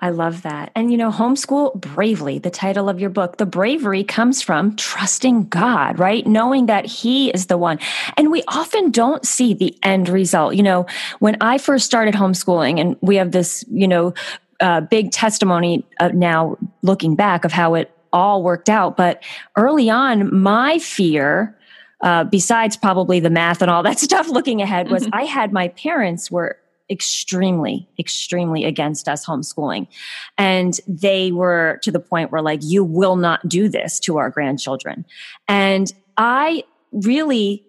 I 0.00 0.10
love 0.10 0.42
that. 0.42 0.72
And 0.74 0.90
you 0.90 0.98
know, 0.98 1.12
homeschool 1.12 1.80
bravely, 1.80 2.40
the 2.40 2.50
title 2.50 2.88
of 2.88 2.98
your 2.98 3.10
book, 3.10 3.36
the 3.36 3.46
bravery 3.46 4.02
comes 4.02 4.42
from 4.42 4.74
trusting 4.74 5.48
God, 5.48 6.00
right? 6.00 6.26
Knowing 6.26 6.66
that 6.66 6.84
He 6.84 7.30
is 7.30 7.46
the 7.46 7.56
one. 7.56 7.78
And 8.16 8.32
we 8.32 8.42
often 8.48 8.90
don't 8.90 9.24
see 9.24 9.54
the 9.54 9.78
end 9.84 10.08
result. 10.08 10.56
You 10.56 10.64
know, 10.64 10.86
when 11.20 11.36
I 11.40 11.58
first 11.58 11.86
started 11.86 12.14
homeschooling, 12.14 12.80
and 12.80 12.96
we 13.02 13.14
have 13.14 13.30
this, 13.30 13.64
you 13.70 13.86
know, 13.86 14.14
uh, 14.58 14.80
big 14.80 15.12
testimony 15.12 15.86
uh, 16.00 16.08
now 16.08 16.56
looking 16.82 17.14
back 17.14 17.44
of 17.44 17.52
how 17.52 17.74
it 17.74 17.96
all 18.12 18.42
worked 18.42 18.68
out. 18.68 18.96
But 18.96 19.22
early 19.56 19.90
on, 19.90 20.34
my 20.36 20.80
fear 20.80 21.56
uh, 22.04 22.22
besides 22.22 22.76
probably 22.76 23.18
the 23.18 23.30
math 23.30 23.62
and 23.62 23.70
all 23.70 23.82
that 23.82 23.98
stuff 24.08 24.28
looking 24.28 24.62
ahead 24.62 24.90
was 24.90 25.04
mm-hmm. 25.04 25.14
I 25.14 25.22
had 25.24 25.52
my 25.52 25.68
parents 25.68 26.30
were 26.30 26.58
extremely, 26.90 27.88
extremely 27.98 28.64
against 28.66 29.08
us 29.08 29.24
homeschooling. 29.24 29.88
And 30.36 30.78
they 30.86 31.32
were 31.32 31.80
to 31.82 31.90
the 31.90 31.98
point 31.98 32.30
where 32.30 32.42
like, 32.42 32.60
you 32.62 32.84
will 32.84 33.16
not 33.16 33.48
do 33.48 33.70
this 33.70 33.98
to 34.00 34.18
our 34.18 34.28
grandchildren. 34.28 35.06
And 35.48 35.92
I 36.18 36.64
really 36.92 37.64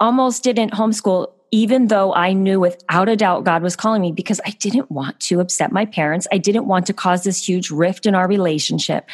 almost 0.00 0.42
didn't 0.42 0.72
homeschool 0.72 1.32
even 1.50 1.88
though 1.88 2.14
I 2.14 2.32
knew 2.32 2.60
without 2.60 3.08
a 3.08 3.16
doubt 3.16 3.44
God 3.44 3.62
was 3.62 3.76
calling 3.76 4.02
me 4.02 4.12
because 4.12 4.40
I 4.44 4.50
didn't 4.50 4.90
want 4.90 5.18
to 5.20 5.40
upset 5.40 5.72
my 5.72 5.86
parents. 5.86 6.26
I 6.32 6.38
didn't 6.38 6.66
want 6.66 6.86
to 6.86 6.92
cause 6.92 7.24
this 7.24 7.48
huge 7.48 7.70
rift 7.70 8.06
in 8.06 8.14
our 8.14 8.28
relationship. 8.28 9.08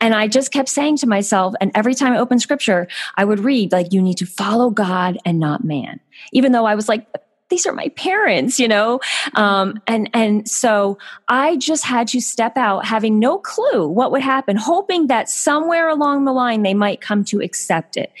And 0.00 0.14
I 0.14 0.28
just 0.28 0.52
kept 0.52 0.68
saying 0.68 0.98
to 0.98 1.06
myself, 1.06 1.54
and 1.60 1.70
every 1.74 1.94
time 1.94 2.12
I 2.12 2.18
opened 2.18 2.42
scripture, 2.42 2.88
I 3.16 3.24
would 3.24 3.40
read, 3.40 3.72
like, 3.72 3.92
you 3.92 4.02
need 4.02 4.18
to 4.18 4.26
follow 4.26 4.70
God 4.70 5.18
and 5.24 5.38
not 5.38 5.64
man. 5.64 6.00
Even 6.32 6.52
though 6.52 6.66
I 6.66 6.74
was 6.74 6.88
like, 6.88 7.06
these 7.50 7.66
are 7.66 7.72
my 7.72 7.88
parents, 7.90 8.58
you 8.58 8.68
know? 8.68 9.00
Um, 9.34 9.80
and, 9.86 10.08
and 10.14 10.48
so 10.48 10.98
I 11.28 11.56
just 11.56 11.84
had 11.84 12.08
to 12.08 12.20
step 12.20 12.56
out 12.56 12.86
having 12.86 13.18
no 13.18 13.38
clue 13.38 13.86
what 13.86 14.12
would 14.12 14.22
happen, 14.22 14.56
hoping 14.56 15.08
that 15.08 15.28
somewhere 15.28 15.88
along 15.88 16.24
the 16.24 16.32
line 16.32 16.62
they 16.62 16.74
might 16.74 17.00
come 17.00 17.24
to 17.24 17.40
accept 17.40 17.96
it. 17.96 18.12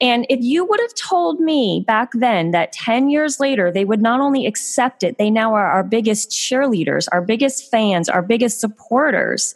And 0.00 0.24
if 0.30 0.40
you 0.40 0.64
would 0.64 0.80
have 0.80 0.94
told 0.94 1.40
me 1.40 1.84
back 1.86 2.10
then 2.14 2.52
that 2.52 2.72
10 2.72 3.10
years 3.10 3.40
later, 3.40 3.70
they 3.70 3.84
would 3.84 4.00
not 4.00 4.20
only 4.20 4.46
accept 4.46 5.02
it, 5.02 5.18
they 5.18 5.30
now 5.30 5.54
are 5.54 5.66
our 5.66 5.84
biggest 5.84 6.30
cheerleaders, 6.30 7.08
our 7.12 7.20
biggest 7.20 7.70
fans, 7.70 8.08
our 8.08 8.22
biggest 8.22 8.60
supporters. 8.60 9.54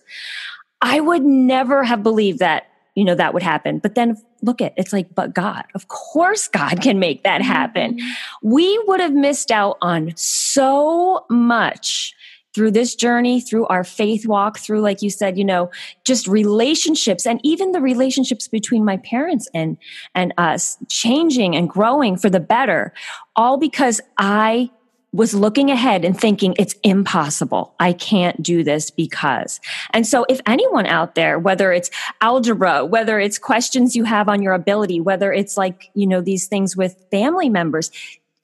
I 0.82 1.00
would 1.00 1.22
never 1.22 1.84
have 1.84 2.02
believed 2.02 2.38
that 2.38 2.69
you 3.00 3.06
know 3.06 3.14
that 3.14 3.32
would 3.32 3.42
happen 3.42 3.78
but 3.78 3.94
then 3.94 4.14
look 4.42 4.60
at 4.60 4.74
it's 4.76 4.92
like 4.92 5.14
but 5.14 5.34
god 5.34 5.64
of 5.74 5.88
course 5.88 6.48
god 6.48 6.82
can 6.82 6.98
make 6.98 7.22
that 7.24 7.40
happen 7.40 7.96
mm-hmm. 7.96 8.10
we 8.42 8.78
would 8.86 9.00
have 9.00 9.14
missed 9.14 9.50
out 9.50 9.78
on 9.80 10.12
so 10.16 11.24
much 11.30 12.14
through 12.54 12.70
this 12.70 12.94
journey 12.94 13.40
through 13.40 13.64
our 13.68 13.84
faith 13.84 14.26
walk 14.26 14.58
through 14.58 14.82
like 14.82 15.00
you 15.00 15.08
said 15.08 15.38
you 15.38 15.44
know 15.46 15.70
just 16.04 16.26
relationships 16.26 17.26
and 17.26 17.40
even 17.42 17.72
the 17.72 17.80
relationships 17.80 18.48
between 18.48 18.84
my 18.84 18.98
parents 18.98 19.48
and 19.54 19.78
and 20.14 20.34
us 20.36 20.76
changing 20.90 21.56
and 21.56 21.70
growing 21.70 22.18
for 22.18 22.28
the 22.28 22.38
better 22.38 22.92
all 23.34 23.56
because 23.56 23.98
i 24.18 24.68
was 25.12 25.34
looking 25.34 25.70
ahead 25.70 26.04
and 26.04 26.18
thinking 26.18 26.54
it's 26.58 26.74
impossible. 26.84 27.74
I 27.80 27.92
can't 27.92 28.40
do 28.42 28.62
this 28.62 28.90
because. 28.90 29.60
And 29.90 30.06
so 30.06 30.24
if 30.28 30.40
anyone 30.46 30.86
out 30.86 31.14
there, 31.16 31.38
whether 31.38 31.72
it's 31.72 31.90
algebra, 32.20 32.84
whether 32.84 33.18
it's 33.18 33.38
questions 33.38 33.96
you 33.96 34.04
have 34.04 34.28
on 34.28 34.40
your 34.42 34.52
ability, 34.52 35.00
whether 35.00 35.32
it's 35.32 35.56
like, 35.56 35.90
you 35.94 36.06
know, 36.06 36.20
these 36.20 36.46
things 36.46 36.76
with 36.76 37.04
family 37.10 37.48
members, 37.48 37.90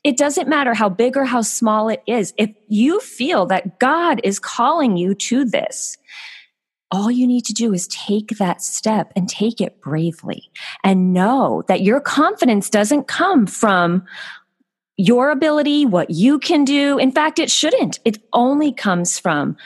it 0.03 0.17
doesn't 0.17 0.49
matter 0.49 0.75
how 0.75 0.89
big 0.89 1.17
or 1.17 1.25
how 1.25 1.43
small 1.43 1.89
it 1.89 2.03
is. 2.07 2.35
If 2.37 2.51
you 2.69 3.01
feel 3.01 3.47
that 3.47 3.79
God 3.79 4.21
is 4.25 4.39
calling 4.39 4.97
you 4.97 5.15
to 5.15 5.45
this, 5.45 5.99
all 6.91 7.11
you 7.11 7.27
need 7.27 7.45
to 7.47 7.53
do 7.53 7.73
is 7.73 7.89
take 7.89 8.39
that 8.39 8.63
step 8.63 9.13
and 9.17 9.29
take 9.29 9.61
it 9.61 9.81
bravely 9.81 10.51
and 10.85 11.13
know 11.13 11.65
that 11.67 11.83
your 11.83 12.01
confidence 12.01 12.71
doesn't 12.71 13.09
come 13.09 13.47
from 13.47 14.05
your 14.97 15.31
ability, 15.31 15.85
what 15.85 16.11
you 16.11 16.39
can 16.39 16.65
do. 16.65 16.99
In 16.99 17.13
fact, 17.13 17.39
it 17.39 17.51
shouldn't. 17.51 18.01
It 18.05 18.19
only 18.33 18.73
comes 18.73 19.19
from 19.19 19.57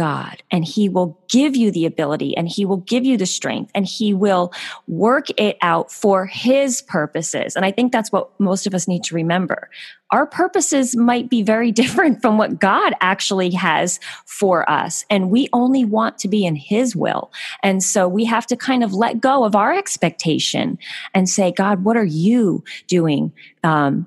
God 0.00 0.42
and 0.50 0.64
he 0.64 0.88
will 0.88 1.20
give 1.28 1.54
you 1.54 1.70
the 1.70 1.84
ability 1.84 2.34
and 2.34 2.48
he 2.48 2.64
will 2.64 2.78
give 2.78 3.04
you 3.04 3.18
the 3.18 3.26
strength 3.26 3.70
and 3.74 3.84
he 3.84 4.14
will 4.14 4.50
work 4.86 5.26
it 5.36 5.58
out 5.60 5.92
for 5.92 6.24
his 6.24 6.80
purposes. 6.80 7.54
And 7.54 7.66
I 7.66 7.70
think 7.70 7.92
that's 7.92 8.10
what 8.10 8.30
most 8.40 8.66
of 8.66 8.74
us 8.74 8.88
need 8.88 9.04
to 9.04 9.14
remember. 9.14 9.68
Our 10.10 10.26
purposes 10.26 10.96
might 10.96 11.28
be 11.28 11.42
very 11.42 11.70
different 11.82 12.22
from 12.22 12.38
what 12.38 12.58
God 12.58 12.94
actually 13.02 13.50
has 13.50 14.00
for 14.24 14.68
us. 14.70 15.04
And 15.10 15.30
we 15.30 15.48
only 15.52 15.84
want 15.84 16.16
to 16.20 16.28
be 16.28 16.46
in 16.46 16.56
his 16.56 16.96
will. 16.96 17.30
And 17.62 17.82
so 17.82 18.08
we 18.08 18.24
have 18.24 18.46
to 18.46 18.56
kind 18.56 18.82
of 18.82 18.94
let 18.94 19.20
go 19.20 19.44
of 19.44 19.54
our 19.54 19.74
expectation 19.74 20.78
and 21.12 21.28
say, 21.28 21.52
God, 21.52 21.84
what 21.84 21.98
are 21.98 22.04
you 22.04 22.64
doing? 22.86 23.32
Um, 23.62 24.06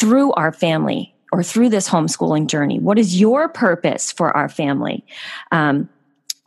through 0.00 0.32
our 0.32 0.50
family 0.50 1.14
or 1.30 1.42
through 1.42 1.68
this 1.68 1.88
homeschooling 1.88 2.46
journey? 2.46 2.78
What 2.78 2.98
is 2.98 3.20
your 3.20 3.48
purpose 3.48 4.10
for 4.10 4.34
our 4.36 4.48
family? 4.48 5.04
Um, 5.52 5.88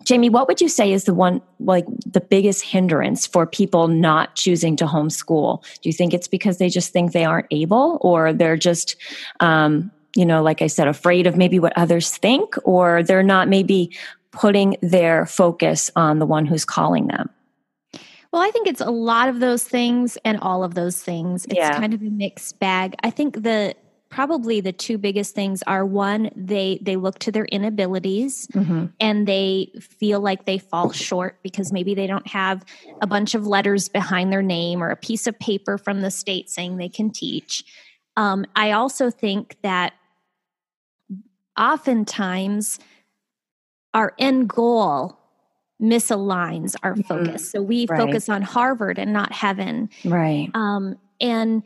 Jamie, 0.03 0.29
what 0.29 0.47
would 0.49 0.59
you 0.59 0.67
say 0.67 0.91
is 0.91 1.05
the 1.05 1.13
one, 1.13 1.41
like 1.59 1.85
the 2.05 2.19
biggest 2.19 2.63
hindrance 2.65 3.25
for 3.25 3.45
people 3.45 3.87
not 3.87 4.35
choosing 4.35 4.75
to 4.77 4.85
homeschool? 4.85 5.63
Do 5.81 5.87
you 5.87 5.93
think 5.93 6.13
it's 6.13 6.27
because 6.27 6.57
they 6.57 6.67
just 6.67 6.91
think 6.91 7.13
they 7.13 7.23
aren't 7.23 7.47
able 7.51 7.99
or 8.01 8.33
they're 8.33 8.57
just, 8.57 8.97
um, 9.39 9.91
you 10.15 10.25
know, 10.25 10.43
like 10.43 10.61
I 10.61 10.67
said, 10.67 10.89
afraid 10.89 11.25
of 11.25 11.37
maybe 11.37 11.59
what 11.59 11.77
others 11.77 12.17
think, 12.17 12.55
or 12.65 13.01
they're 13.03 13.23
not 13.23 13.47
maybe 13.47 13.95
putting 14.31 14.75
their 14.81 15.25
focus 15.25 15.89
on 15.95 16.19
the 16.19 16.25
one 16.25 16.45
who's 16.45 16.65
calling 16.65 17.07
them? 17.07 17.29
Well, 18.33 18.41
I 18.41 18.49
think 18.49 18.67
it's 18.67 18.81
a 18.81 18.89
lot 18.89 19.29
of 19.29 19.39
those 19.39 19.63
things 19.63 20.17
and 20.25 20.39
all 20.39 20.63
of 20.63 20.73
those 20.73 20.99
things. 20.99 21.45
It's 21.45 21.55
yeah. 21.55 21.79
kind 21.79 21.93
of 21.93 22.01
a 22.01 22.09
mixed 22.09 22.59
bag. 22.59 22.95
I 23.03 23.11
think 23.11 23.43
the 23.43 23.75
probably 24.09 24.59
the 24.59 24.71
two 24.71 24.97
biggest 24.97 25.35
things 25.35 25.61
are 25.63 25.85
one 25.85 26.31
they 26.35 26.79
they 26.81 26.95
look 26.95 27.19
to 27.19 27.31
their 27.31 27.45
inabilities 27.45 28.47
mm-hmm. 28.47 28.85
and 28.99 29.27
they 29.27 29.71
feel 29.79 30.19
like 30.19 30.45
they 30.45 30.57
fall 30.57 30.91
short 30.91 31.39
because 31.41 31.71
maybe 31.71 31.95
they 31.95 32.05
don't 32.05 32.27
have 32.27 32.63
a 33.01 33.07
bunch 33.07 33.33
of 33.33 33.47
letters 33.47 33.87
behind 33.89 34.31
their 34.31 34.43
name 34.43 34.83
or 34.83 34.89
a 34.89 34.95
piece 34.95 35.25
of 35.25 35.37
paper 35.39 35.79
from 35.79 36.01
the 36.01 36.11
state 36.11 36.47
saying 36.47 36.77
they 36.77 36.89
can 36.89 37.09
teach 37.09 37.63
um, 38.15 38.45
i 38.55 38.71
also 38.71 39.09
think 39.09 39.57
that 39.63 39.93
oftentimes 41.57 42.79
our 43.95 44.13
end 44.19 44.47
goal 44.47 45.22
misaligns 45.83 46.75
our 46.81 46.93
mm-hmm. 46.93 47.01
focus. 47.01 47.51
So 47.51 47.61
we 47.61 47.85
right. 47.89 47.99
focus 47.99 48.29
on 48.29 48.41
Harvard 48.41 48.97
and 48.97 49.11
not 49.11 49.31
heaven. 49.33 49.89
Right. 50.05 50.49
Um, 50.53 50.97
and 51.19 51.63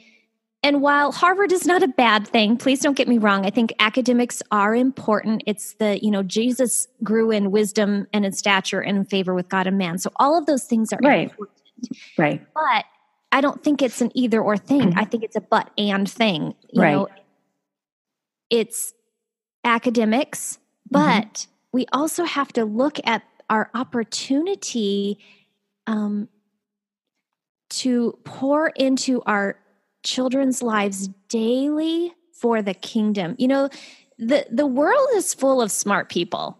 and 0.63 0.81
while 0.81 1.11
Harvard 1.11 1.51
is 1.51 1.65
not 1.65 1.83
a 1.83 1.87
bad 1.87 2.27
thing, 2.27 2.57
please 2.57 2.79
don't 2.79 2.97
get 2.97 3.07
me 3.07 3.19
wrong. 3.19 3.45
I 3.45 3.51
think 3.51 3.73
academics 3.79 4.41
are 4.51 4.75
important. 4.75 5.43
It's 5.45 5.75
the, 5.75 6.03
you 6.03 6.09
know, 6.09 6.23
Jesus 6.23 6.87
grew 7.03 7.29
in 7.31 7.51
wisdom 7.51 8.07
and 8.11 8.25
in 8.25 8.33
stature 8.33 8.81
and 8.81 8.97
in 8.97 9.05
favor 9.05 9.35
with 9.35 9.49
God 9.49 9.67
and 9.67 9.77
man. 9.77 9.99
So 9.99 10.09
all 10.17 10.37
of 10.37 10.47
those 10.47 10.63
things 10.63 10.91
are 10.91 10.99
right. 11.03 11.29
important. 11.29 11.57
Right. 12.17 12.45
But 12.53 12.85
I 13.31 13.39
don't 13.39 13.63
think 13.63 13.81
it's 13.83 14.01
an 14.01 14.11
either 14.15 14.41
or 14.41 14.57
thing. 14.57 14.81
Mm-hmm. 14.81 14.99
I 14.99 15.05
think 15.05 15.23
it's 15.23 15.35
a 15.35 15.41
but 15.41 15.69
and 15.77 16.09
thing. 16.09 16.55
You 16.71 16.81
right. 16.81 16.91
know, 16.93 17.07
it's 18.49 18.93
academics, 19.63 20.57
but 20.89 21.33
mm-hmm. 21.33 21.51
we 21.71 21.85
also 21.93 22.23
have 22.23 22.51
to 22.53 22.65
look 22.65 22.99
at 23.05 23.23
our 23.49 23.69
opportunity 23.73 25.19
um, 25.85 26.27
to 27.69 28.17
pour 28.23 28.67
into 28.69 29.21
our 29.23 29.59
children's 30.03 30.61
lives 30.61 31.09
daily 31.29 32.13
for 32.33 32.61
the 32.61 32.73
kingdom. 32.73 33.35
You 33.37 33.47
know, 33.47 33.69
the 34.17 34.45
the 34.49 34.67
world 34.67 35.07
is 35.15 35.33
full 35.33 35.61
of 35.61 35.71
smart 35.71 36.09
people, 36.09 36.57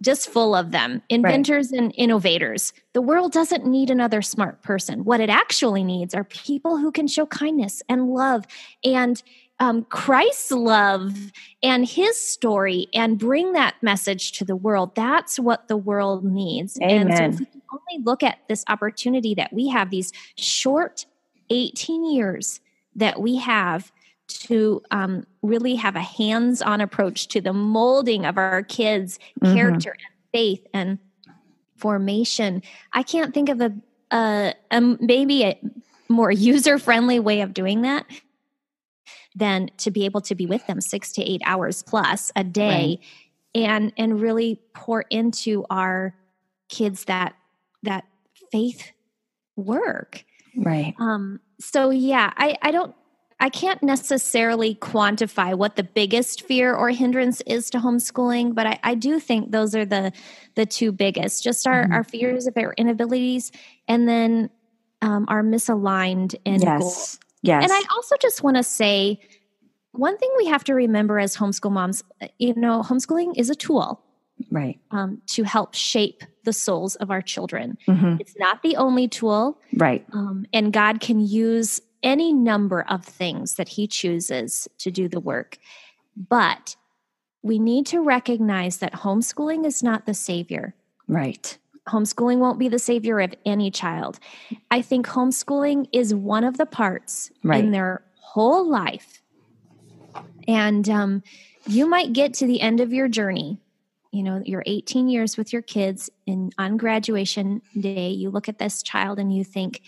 just 0.00 0.28
full 0.28 0.54
of 0.54 0.70
them, 0.70 1.02
inventors 1.08 1.70
right. 1.70 1.80
and 1.80 1.94
innovators. 1.96 2.72
The 2.92 3.02
world 3.02 3.32
doesn't 3.32 3.66
need 3.66 3.90
another 3.90 4.22
smart 4.22 4.62
person. 4.62 5.04
What 5.04 5.20
it 5.20 5.30
actually 5.30 5.84
needs 5.84 6.14
are 6.14 6.24
people 6.24 6.78
who 6.78 6.92
can 6.92 7.06
show 7.06 7.26
kindness 7.26 7.82
and 7.88 8.08
love 8.08 8.44
and 8.84 9.22
um, 9.60 9.84
Christ's 9.84 10.50
love 10.50 11.32
and 11.62 11.86
his 11.86 12.20
story 12.20 12.88
and 12.92 13.18
bring 13.18 13.52
that 13.52 13.76
message 13.82 14.32
to 14.32 14.44
the 14.44 14.56
world. 14.56 14.94
That's 14.94 15.38
what 15.38 15.68
the 15.68 15.76
world 15.76 16.24
needs. 16.24 16.78
Amen. 16.82 17.10
And 17.10 17.16
so 17.16 17.24
if 17.24 17.38
we 17.38 17.46
can 17.46 17.62
only 17.72 18.04
look 18.04 18.22
at 18.22 18.38
this 18.48 18.64
opportunity 18.68 19.34
that 19.34 19.52
we 19.52 19.68
have, 19.68 19.90
these 19.90 20.12
short 20.36 21.06
18 21.50 22.04
years 22.12 22.60
that 22.96 23.20
we 23.20 23.36
have 23.36 23.92
to 24.26 24.82
um, 24.90 25.26
really 25.42 25.76
have 25.76 25.96
a 25.96 26.00
hands 26.00 26.62
on 26.62 26.80
approach 26.80 27.28
to 27.28 27.40
the 27.40 27.52
molding 27.52 28.24
of 28.24 28.38
our 28.38 28.62
kids' 28.62 29.18
mm-hmm. 29.40 29.54
character 29.54 29.90
and 29.90 30.14
faith 30.32 30.66
and 30.72 30.98
formation. 31.76 32.62
I 32.92 33.02
can't 33.02 33.34
think 33.34 33.48
of 33.48 33.60
a, 33.60 33.72
a, 34.10 34.54
a 34.70 34.80
maybe 34.80 35.44
a 35.44 35.60
more 36.08 36.32
user 36.32 36.78
friendly 36.78 37.20
way 37.20 37.40
of 37.42 37.54
doing 37.54 37.82
that 37.82 38.06
than 39.34 39.70
to 39.78 39.90
be 39.90 40.04
able 40.04 40.20
to 40.20 40.34
be 40.34 40.46
with 40.46 40.66
them 40.66 40.80
six 40.80 41.12
to 41.12 41.22
eight 41.22 41.42
hours 41.44 41.82
plus 41.82 42.30
a 42.36 42.44
day 42.44 43.00
right. 43.54 43.62
and 43.62 43.92
and 43.96 44.20
really 44.20 44.60
pour 44.74 45.02
into 45.10 45.64
our 45.70 46.14
kids 46.68 47.04
that 47.04 47.34
that 47.82 48.04
faith 48.50 48.92
work 49.56 50.24
right 50.56 50.94
um 50.98 51.40
so 51.60 51.90
yeah 51.90 52.32
i 52.36 52.56
i 52.62 52.70
don't 52.70 52.94
I 53.40 53.48
can't 53.48 53.82
necessarily 53.82 54.76
quantify 54.76 55.54
what 55.54 55.76
the 55.76 55.82
biggest 55.82 56.42
fear 56.46 56.74
or 56.74 56.90
hindrance 56.90 57.40
is 57.42 57.68
to 57.70 57.78
homeschooling, 57.78 58.54
but 58.54 58.66
I, 58.66 58.78
I 58.82 58.94
do 58.94 59.18
think 59.18 59.50
those 59.50 59.74
are 59.74 59.84
the 59.84 60.12
the 60.54 60.64
two 60.64 60.92
biggest. 60.92 61.42
Just 61.42 61.66
our, 61.66 61.82
mm-hmm. 61.82 61.92
our 61.92 62.04
fears 62.04 62.46
of 62.46 62.56
our 62.56 62.72
inabilities, 62.78 63.50
and 63.88 64.08
then 64.08 64.50
um, 65.02 65.26
our 65.28 65.42
misaligned 65.42 66.34
and 66.46 66.62
yes. 66.62 67.18
Yes. 67.44 67.64
And 67.64 67.72
I 67.72 67.82
also 67.94 68.16
just 68.20 68.42
want 68.42 68.56
to 68.56 68.62
say 68.62 69.20
one 69.92 70.16
thing 70.16 70.30
we 70.38 70.46
have 70.46 70.64
to 70.64 70.74
remember 70.74 71.18
as 71.18 71.36
homeschool 71.36 71.70
moms, 71.70 72.02
uh, 72.22 72.28
you 72.38 72.54
know, 72.54 72.82
homeschooling 72.82 73.34
is 73.36 73.50
a 73.50 73.54
tool. 73.54 74.00
Right. 74.50 74.80
Um, 74.90 75.22
to 75.28 75.44
help 75.44 75.74
shape 75.74 76.24
the 76.44 76.52
souls 76.52 76.96
of 76.96 77.10
our 77.10 77.22
children. 77.22 77.78
Mm-hmm. 77.86 78.16
It's 78.18 78.34
not 78.38 78.62
the 78.62 78.76
only 78.76 79.06
tool. 79.06 79.60
Right. 79.74 80.04
Um, 80.12 80.46
and 80.52 80.72
God 80.72 81.00
can 81.00 81.20
use 81.20 81.80
any 82.02 82.32
number 82.32 82.82
of 82.88 83.04
things 83.04 83.54
that 83.54 83.68
He 83.68 83.86
chooses 83.86 84.66
to 84.78 84.90
do 84.90 85.06
the 85.08 85.20
work. 85.20 85.58
But 86.16 86.76
we 87.42 87.58
need 87.58 87.86
to 87.86 88.00
recognize 88.00 88.78
that 88.78 88.92
homeschooling 88.92 89.66
is 89.66 89.82
not 89.82 90.06
the 90.06 90.14
savior. 90.14 90.74
Right 91.06 91.58
homeschooling 91.88 92.38
won't 92.38 92.58
be 92.58 92.68
the 92.68 92.78
savior 92.78 93.20
of 93.20 93.34
any 93.44 93.70
child. 93.70 94.18
I 94.70 94.82
think 94.82 95.06
homeschooling 95.06 95.88
is 95.92 96.14
one 96.14 96.44
of 96.44 96.56
the 96.56 96.66
parts 96.66 97.30
right. 97.42 97.62
in 97.62 97.70
their 97.70 98.02
whole 98.14 98.68
life. 98.68 99.22
And 100.46 100.88
um, 100.88 101.22
you 101.66 101.86
might 101.86 102.12
get 102.12 102.34
to 102.34 102.46
the 102.46 102.60
end 102.60 102.80
of 102.80 102.92
your 102.92 103.08
journey. 103.08 103.60
You 104.12 104.22
know, 104.22 104.42
you're 104.44 104.62
18 104.66 105.08
years 105.08 105.36
with 105.36 105.52
your 105.52 105.62
kids, 105.62 106.08
and 106.26 106.54
on 106.56 106.76
graduation 106.76 107.62
day, 107.78 108.10
you 108.10 108.30
look 108.30 108.48
at 108.48 108.58
this 108.58 108.80
child 108.80 109.18
and 109.18 109.34
you 109.34 109.42
think, 109.42 109.82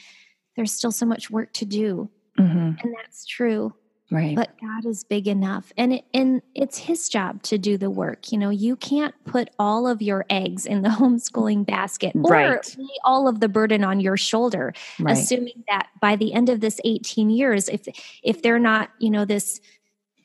there's 0.56 0.72
still 0.72 0.90
so 0.90 1.06
much 1.06 1.30
work 1.30 1.52
to 1.52 1.64
do. 1.64 2.10
Mm-hmm. 2.38 2.80
And 2.80 2.94
that's 2.96 3.24
true. 3.24 3.74
Right. 4.10 4.36
But 4.36 4.52
God 4.60 4.86
is 4.86 5.02
big 5.02 5.26
enough. 5.26 5.72
And 5.76 5.94
it, 5.94 6.04
and 6.14 6.40
it's 6.54 6.78
his 6.78 7.08
job 7.08 7.42
to 7.44 7.58
do 7.58 7.76
the 7.76 7.90
work. 7.90 8.30
You 8.30 8.38
know, 8.38 8.50
you 8.50 8.76
can't 8.76 9.14
put 9.24 9.50
all 9.58 9.88
of 9.88 10.00
your 10.00 10.24
eggs 10.30 10.64
in 10.64 10.82
the 10.82 10.88
homeschooling 10.90 11.66
basket 11.66 12.12
or 12.14 12.30
right. 12.30 12.76
lay 12.78 12.86
all 13.04 13.26
of 13.26 13.40
the 13.40 13.48
burden 13.48 13.82
on 13.82 13.98
your 13.98 14.16
shoulder, 14.16 14.72
right. 15.00 15.16
assuming 15.16 15.64
that 15.68 15.88
by 16.00 16.14
the 16.14 16.32
end 16.32 16.48
of 16.48 16.60
this 16.60 16.80
18 16.84 17.30
years, 17.30 17.68
if 17.68 17.88
if 18.22 18.42
they're 18.42 18.60
not, 18.60 18.90
you 19.00 19.10
know, 19.10 19.24
this 19.24 19.60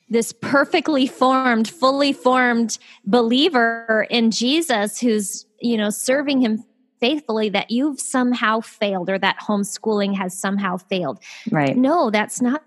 this 0.09 0.31
perfectly 0.31 1.07
formed, 1.07 1.67
fully 1.67 2.13
formed 2.13 2.77
believer 3.05 4.05
in 4.09 4.29
Jesus 4.29 4.99
who's, 4.99 5.45
you 5.59 5.77
know, 5.77 5.89
serving 5.89 6.41
him 6.41 6.63
faithfully 6.99 7.49
that 7.49 7.71
you've 7.71 7.99
somehow 7.99 8.59
failed 8.59 9.09
or 9.09 9.17
that 9.17 9.37
homeschooling 9.39 10.15
has 10.15 10.37
somehow 10.37 10.77
failed. 10.77 11.17
Right. 11.49 11.75
No, 11.75 12.11
that's 12.11 12.41
not 12.41 12.63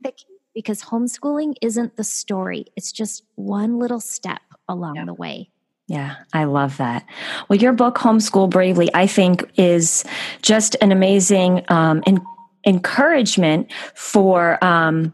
the 0.00 0.12
case 0.12 0.24
because 0.54 0.82
homeschooling 0.82 1.54
isn't 1.60 1.96
the 1.96 2.04
story, 2.04 2.66
it's 2.76 2.92
just 2.92 3.24
one 3.34 3.78
little 3.78 4.00
step 4.00 4.40
along 4.68 4.96
yep. 4.96 5.06
the 5.06 5.14
way. 5.14 5.50
Yeah, 5.86 6.16
I 6.32 6.44
love 6.44 6.78
that. 6.78 7.04
Well, 7.48 7.58
your 7.58 7.74
book, 7.74 7.96
Homeschool 7.96 8.48
Bravely, 8.48 8.88
I 8.94 9.06
think 9.06 9.50
is 9.56 10.04
just 10.40 10.76
an 10.80 10.92
amazing 10.92 11.64
um, 11.68 12.02
in- 12.06 12.24
encouragement 12.66 13.72
for. 13.94 14.62
Um, 14.64 15.12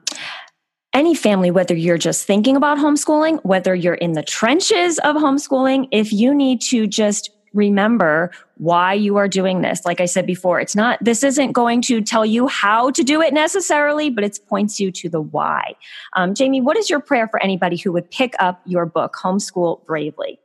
any 0.92 1.14
family, 1.14 1.53
whether 1.53 1.72
you're 1.72 1.96
just 1.96 2.26
thinking 2.26 2.57
about 2.57 2.76
homeschooling, 2.76 3.38
whether 3.44 3.76
you're 3.76 3.94
in 3.94 4.14
the 4.14 4.24
trenches 4.24 4.98
of 4.98 5.14
homeschooling, 5.14 5.87
if 5.92 6.12
you 6.12 6.35
need 6.35 6.61
to 6.61 6.88
just 6.88 7.31
remember 7.53 8.31
why 8.57 8.95
you 8.95 9.17
are 9.17 9.29
doing 9.29 9.61
this. 9.61 9.85
Like 9.85 10.01
I 10.01 10.05
said 10.07 10.27
before, 10.27 10.61
it's 10.61 10.77
not, 10.77 10.99
this 11.03 11.23
isn't 11.23 11.53
going 11.53 11.83
to 11.83 12.01
tell 12.01 12.25
you 12.25 12.47
how 12.47 12.91
to 12.91 13.03
do 13.03 13.21
it 13.21 13.35
necessarily, 13.35 14.11
but 14.11 14.25
it 14.25 14.39
points 14.49 14.79
you 14.79 14.93
to 14.93 15.09
the 15.09 15.21
why. 15.21 15.75
Um, 16.15 16.35
Jamie, 16.35 16.61
what 16.61 16.77
is 16.77 16.89
your 16.89 17.01
prayer 17.01 17.29
for 17.29 17.43
anybody 17.43 17.77
who 17.77 17.93
would 17.93 18.11
pick 18.11 18.35
up 18.39 18.61
your 18.67 18.87
book, 18.87 19.15
Homeschool 19.21 19.85
Bravely? 19.85 20.39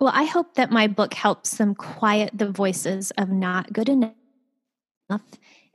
Well, 0.00 0.12
I 0.14 0.24
hope 0.24 0.54
that 0.54 0.70
my 0.70 0.86
book 0.86 1.14
helps 1.14 1.56
them 1.56 1.74
quiet 1.74 2.30
the 2.34 2.50
voices 2.50 3.10
of 3.12 3.30
not 3.30 3.72
good 3.72 3.88
enough 3.88 4.12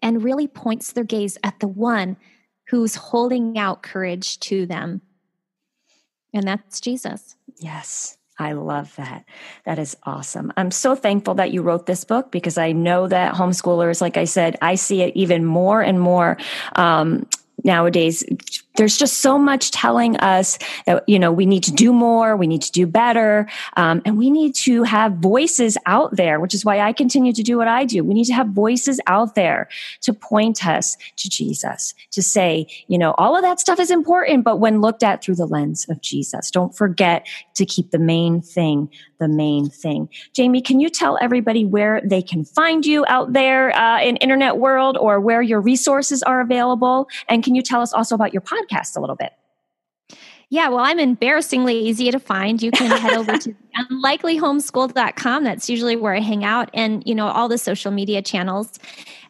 and 0.01 0.23
really 0.23 0.47
points 0.47 0.91
their 0.91 1.03
gaze 1.03 1.37
at 1.43 1.59
the 1.59 1.67
one 1.67 2.17
who's 2.69 2.95
holding 2.95 3.57
out 3.57 3.81
courage 3.81 4.39
to 4.39 4.65
them. 4.65 5.01
And 6.33 6.47
that's 6.47 6.79
Jesus. 6.79 7.35
Yes. 7.57 8.18
I 8.39 8.53
love 8.53 8.95
that. 8.95 9.25
That 9.65 9.77
is 9.77 9.97
awesome. 10.03 10.53
I'm 10.55 10.71
so 10.71 10.95
thankful 10.95 11.35
that 11.35 11.51
you 11.51 11.61
wrote 11.61 11.85
this 11.85 12.05
book 12.05 12.31
because 12.31 12.57
I 12.57 12.71
know 12.71 13.07
that 13.07 13.35
homeschoolers, 13.35 13.99
like 13.99 14.15
I 14.15 14.23
said, 14.23 14.57
I 14.61 14.75
see 14.75 15.01
it 15.01 15.15
even 15.15 15.43
more 15.43 15.81
and 15.81 15.99
more 15.99 16.37
um, 16.75 17.27
nowadays 17.65 18.23
there's 18.79 18.97
just 18.97 19.17
so 19.17 19.37
much 19.37 19.71
telling 19.71 20.15
us 20.17 20.57
that 20.85 21.03
you 21.05 21.19
know 21.19 21.33
we 21.33 21.45
need 21.45 21.63
to 21.63 21.71
do 21.71 21.91
more 21.91 22.37
we 22.37 22.47
need 22.47 22.61
to 22.61 22.71
do 22.71 22.87
better 22.87 23.45
um, 23.75 24.01
and 24.05 24.17
we 24.17 24.31
need 24.31 24.55
to 24.55 24.83
have 24.83 25.15
voices 25.15 25.77
out 25.85 26.15
there 26.15 26.39
which 26.39 26.53
is 26.53 26.63
why 26.63 26.79
i 26.79 26.93
continue 26.93 27.33
to 27.33 27.43
do 27.43 27.57
what 27.57 27.67
i 27.67 27.83
do. 27.83 28.03
We 28.03 28.13
need 28.13 28.25
to 28.25 28.33
have 28.33 28.47
voices 28.47 29.01
out 29.05 29.35
there 29.35 29.67
to 30.01 30.13
point 30.13 30.65
us 30.65 30.95
to 31.17 31.29
jesus 31.29 31.93
to 32.11 32.23
say 32.23 32.67
you 32.87 32.97
know 32.97 33.13
all 33.17 33.35
of 33.35 33.41
that 33.41 33.59
stuff 33.59 33.79
is 33.79 33.91
important 33.91 34.45
but 34.45 34.57
when 34.57 34.79
looked 34.79 35.03
at 35.03 35.21
through 35.21 35.35
the 35.35 35.45
lens 35.45 35.85
of 35.89 36.01
jesus 36.01 36.49
don't 36.49 36.73
forget 36.73 37.27
to 37.55 37.65
keep 37.65 37.91
the 37.91 37.99
main 37.99 38.41
thing 38.41 38.89
the 39.19 39.27
main 39.27 39.69
thing. 39.69 40.09
Jamie 40.33 40.61
can 40.61 40.79
you 40.79 40.89
tell 40.89 41.17
everybody 41.21 41.65
where 41.65 42.01
they 42.03 42.21
can 42.21 42.45
find 42.45 42.85
you 42.85 43.05
out 43.07 43.33
there 43.33 43.75
uh, 43.77 44.01
in 44.01 44.15
internet 44.17 44.57
world 44.57 44.97
or 44.97 45.19
where 45.19 45.41
your 45.41 45.61
resources 45.61 46.23
are 46.23 46.41
available? 46.41 47.07
And 47.27 47.43
can 47.43 47.53
you 47.53 47.61
tell 47.61 47.81
us 47.81 47.93
also 47.93 48.15
about 48.15 48.33
your 48.33 48.41
podcast 48.41 48.68
podcast 48.69 48.97
a 48.97 48.99
little 48.99 49.15
bit. 49.15 49.33
Yeah, 50.51 50.69
well, 50.69 50.79
I'm 50.79 50.97
embarrassingly 50.97 51.77
easy 51.77 52.09
to 52.09 52.19
find. 52.19 52.61
You 52.61 52.71
can 52.71 52.89
head 52.89 53.15
over 53.15 53.37
to 53.37 53.55
unlikelyhomeschool.com. 53.91 55.43
That's 55.43 55.69
usually 55.69 55.95
where 55.95 56.15
I 56.15 56.21
hang 56.21 56.43
out 56.43 56.71
and, 56.73 57.03
you 57.05 57.13
know, 57.13 57.27
all 57.27 57.47
the 57.47 57.59
social 57.59 57.91
media 57.91 58.23
channels. 58.23 58.79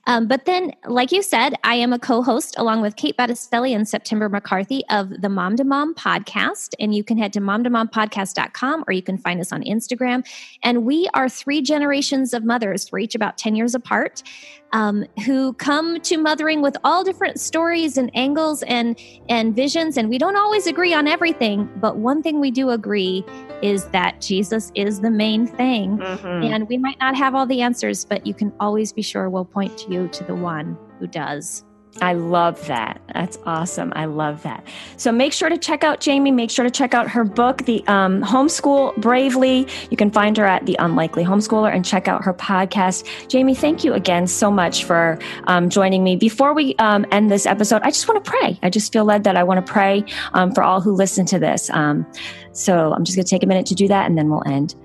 Um, 0.09 0.25
but 0.25 0.45
then, 0.45 0.73
like 0.87 1.11
you 1.11 1.21
said, 1.21 1.53
I 1.63 1.75
am 1.75 1.93
a 1.93 1.99
co 1.99 2.23
host 2.23 2.55
along 2.57 2.81
with 2.81 2.95
Kate 2.95 3.15
Battistelli 3.15 3.75
and 3.75 3.87
September 3.87 4.27
McCarthy 4.27 4.83
of 4.89 5.21
the 5.21 5.29
Mom 5.29 5.55
to 5.57 5.63
Mom 5.63 5.93
podcast. 5.93 6.73
And 6.79 6.95
you 6.95 7.03
can 7.03 7.19
head 7.19 7.31
to 7.33 7.39
momtomompodcast.com 7.39 8.85
or 8.87 8.91
you 8.91 9.03
can 9.03 9.19
find 9.19 9.39
us 9.39 9.51
on 9.51 9.61
Instagram. 9.61 10.27
And 10.63 10.83
we 10.83 11.07
are 11.13 11.29
three 11.29 11.61
generations 11.61 12.33
of 12.33 12.43
mothers. 12.43 12.91
We're 12.91 12.99
each 12.99 13.13
about 13.13 13.37
10 13.37 13.55
years 13.55 13.75
apart 13.75 14.23
um, 14.71 15.05
who 15.25 15.53
come 15.53 16.01
to 16.01 16.17
mothering 16.17 16.63
with 16.63 16.75
all 16.83 17.03
different 17.03 17.39
stories 17.39 17.95
and 17.95 18.09
angles 18.15 18.63
and, 18.63 18.99
and 19.29 19.55
visions. 19.55 19.95
And 19.95 20.09
we 20.09 20.17
don't 20.17 20.35
always 20.35 20.65
agree 20.65 20.93
on 20.93 21.07
everything. 21.07 21.69
But 21.75 21.97
one 21.97 22.23
thing 22.23 22.39
we 22.39 22.49
do 22.49 22.71
agree 22.71 23.23
is 23.61 23.85
that 23.87 24.21
Jesus 24.21 24.71
is 24.75 25.01
the 25.01 25.11
main 25.11 25.47
thing. 25.47 25.97
Mm-hmm. 25.97 26.53
And 26.53 26.67
we 26.67 26.77
might 26.77 26.99
not 26.99 27.15
have 27.15 27.35
all 27.35 27.45
the 27.45 27.61
answers, 27.61 28.05
but 28.05 28.25
you 28.25 28.33
can 28.33 28.53
always 28.59 28.91
be 28.93 29.01
sure 29.01 29.29
we'll 29.29 29.45
point 29.45 29.77
to 29.79 29.91
you 29.91 30.07
to 30.09 30.23
the 30.23 30.35
one 30.35 30.77
who 30.99 31.07
does. 31.07 31.63
I 32.01 32.13
love 32.13 32.65
that. 32.67 33.01
That's 33.13 33.37
awesome. 33.45 33.91
I 33.95 34.05
love 34.05 34.43
that. 34.43 34.65
So 34.97 35.11
make 35.11 35.33
sure 35.33 35.49
to 35.49 35.57
check 35.57 35.83
out 35.83 35.99
Jamie. 35.99 36.31
Make 36.31 36.51
sure 36.51 36.63
to 36.63 36.71
check 36.71 36.93
out 36.93 37.09
her 37.09 37.23
book, 37.23 37.65
The 37.65 37.85
um, 37.87 38.23
Homeschool 38.23 38.95
Bravely. 38.97 39.67
You 39.89 39.97
can 39.97 40.11
find 40.11 40.37
her 40.37 40.45
at 40.45 40.65
The 40.65 40.75
Unlikely 40.79 41.23
Homeschooler 41.23 41.73
and 41.73 41.83
check 41.83 42.07
out 42.07 42.23
her 42.23 42.33
podcast. 42.33 43.27
Jamie, 43.27 43.55
thank 43.55 43.83
you 43.83 43.93
again 43.93 44.27
so 44.27 44.49
much 44.49 44.83
for 44.83 45.19
um, 45.45 45.69
joining 45.69 46.03
me. 46.03 46.15
Before 46.15 46.53
we 46.53 46.75
um, 46.75 47.05
end 47.11 47.29
this 47.29 47.45
episode, 47.45 47.81
I 47.83 47.91
just 47.91 48.07
want 48.07 48.23
to 48.23 48.29
pray. 48.29 48.59
I 48.63 48.69
just 48.69 48.91
feel 48.93 49.05
led 49.05 49.23
that 49.25 49.35
I 49.35 49.43
want 49.43 49.65
to 49.65 49.71
pray 49.71 50.03
um, 50.33 50.53
for 50.53 50.63
all 50.63 50.81
who 50.81 50.93
listen 50.93 51.25
to 51.27 51.39
this. 51.39 51.69
Um, 51.71 52.05
so 52.51 52.93
I'm 52.93 53.03
just 53.03 53.15
going 53.15 53.25
to 53.25 53.29
take 53.29 53.43
a 53.43 53.47
minute 53.47 53.65
to 53.67 53.75
do 53.75 53.87
that 53.87 54.05
and 54.05 54.17
then 54.17 54.29
we'll 54.29 54.47
end. 54.47 54.75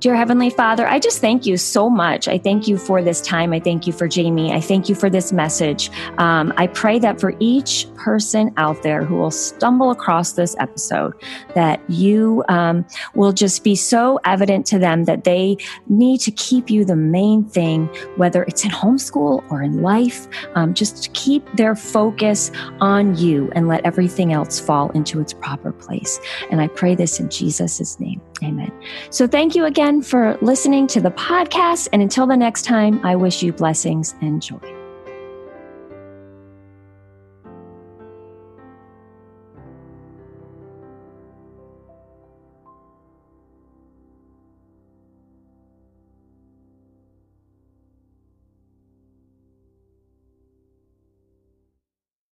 Dear 0.00 0.14
Heavenly 0.14 0.50
Father, 0.50 0.86
I 0.86 1.00
just 1.00 1.20
thank 1.20 1.44
you 1.44 1.56
so 1.56 1.90
much. 1.90 2.28
I 2.28 2.38
thank 2.38 2.68
you 2.68 2.78
for 2.78 3.02
this 3.02 3.20
time. 3.20 3.52
I 3.52 3.58
thank 3.58 3.84
you 3.84 3.92
for 3.92 4.06
Jamie. 4.06 4.52
I 4.52 4.60
thank 4.60 4.88
you 4.88 4.94
for 4.94 5.10
this 5.10 5.32
message. 5.32 5.90
Um, 6.18 6.52
I 6.56 6.68
pray 6.68 7.00
that 7.00 7.20
for 7.20 7.34
each 7.40 7.92
person 7.96 8.54
out 8.56 8.84
there 8.84 9.04
who 9.04 9.16
will 9.16 9.32
stumble 9.32 9.90
across 9.90 10.34
this 10.34 10.54
episode, 10.60 11.14
that 11.56 11.80
you 11.90 12.44
um, 12.48 12.86
will 13.16 13.32
just 13.32 13.64
be 13.64 13.74
so 13.74 14.20
evident 14.24 14.66
to 14.66 14.78
them 14.78 15.02
that 15.06 15.24
they 15.24 15.56
need 15.88 16.20
to 16.20 16.30
keep 16.30 16.70
you 16.70 16.84
the 16.84 16.94
main 16.94 17.44
thing, 17.44 17.86
whether 18.14 18.44
it's 18.44 18.64
in 18.64 18.70
homeschool 18.70 19.44
or 19.50 19.62
in 19.62 19.82
life. 19.82 20.28
Um, 20.54 20.74
just 20.74 21.12
keep 21.12 21.44
their 21.56 21.74
focus 21.74 22.52
on 22.80 23.16
you 23.16 23.50
and 23.56 23.66
let 23.66 23.84
everything 23.84 24.32
else 24.32 24.60
fall 24.60 24.90
into 24.90 25.20
its 25.20 25.32
proper 25.32 25.72
place. 25.72 26.20
And 26.52 26.60
I 26.60 26.68
pray 26.68 26.94
this 26.94 27.18
in 27.18 27.30
Jesus' 27.30 27.98
name. 27.98 28.22
Amen. 28.44 28.70
So 29.10 29.26
thank 29.26 29.56
you 29.56 29.64
again 29.88 30.02
for 30.02 30.36
listening 30.42 30.86
to 30.86 31.00
the 31.00 31.10
podcast. 31.10 31.88
And 31.92 32.02
until 32.02 32.26
the 32.26 32.36
next 32.36 32.62
time, 32.62 33.00
I 33.04 33.16
wish 33.16 33.42
you 33.42 33.52
blessings 33.52 34.14
and 34.20 34.42
joy. 34.42 34.77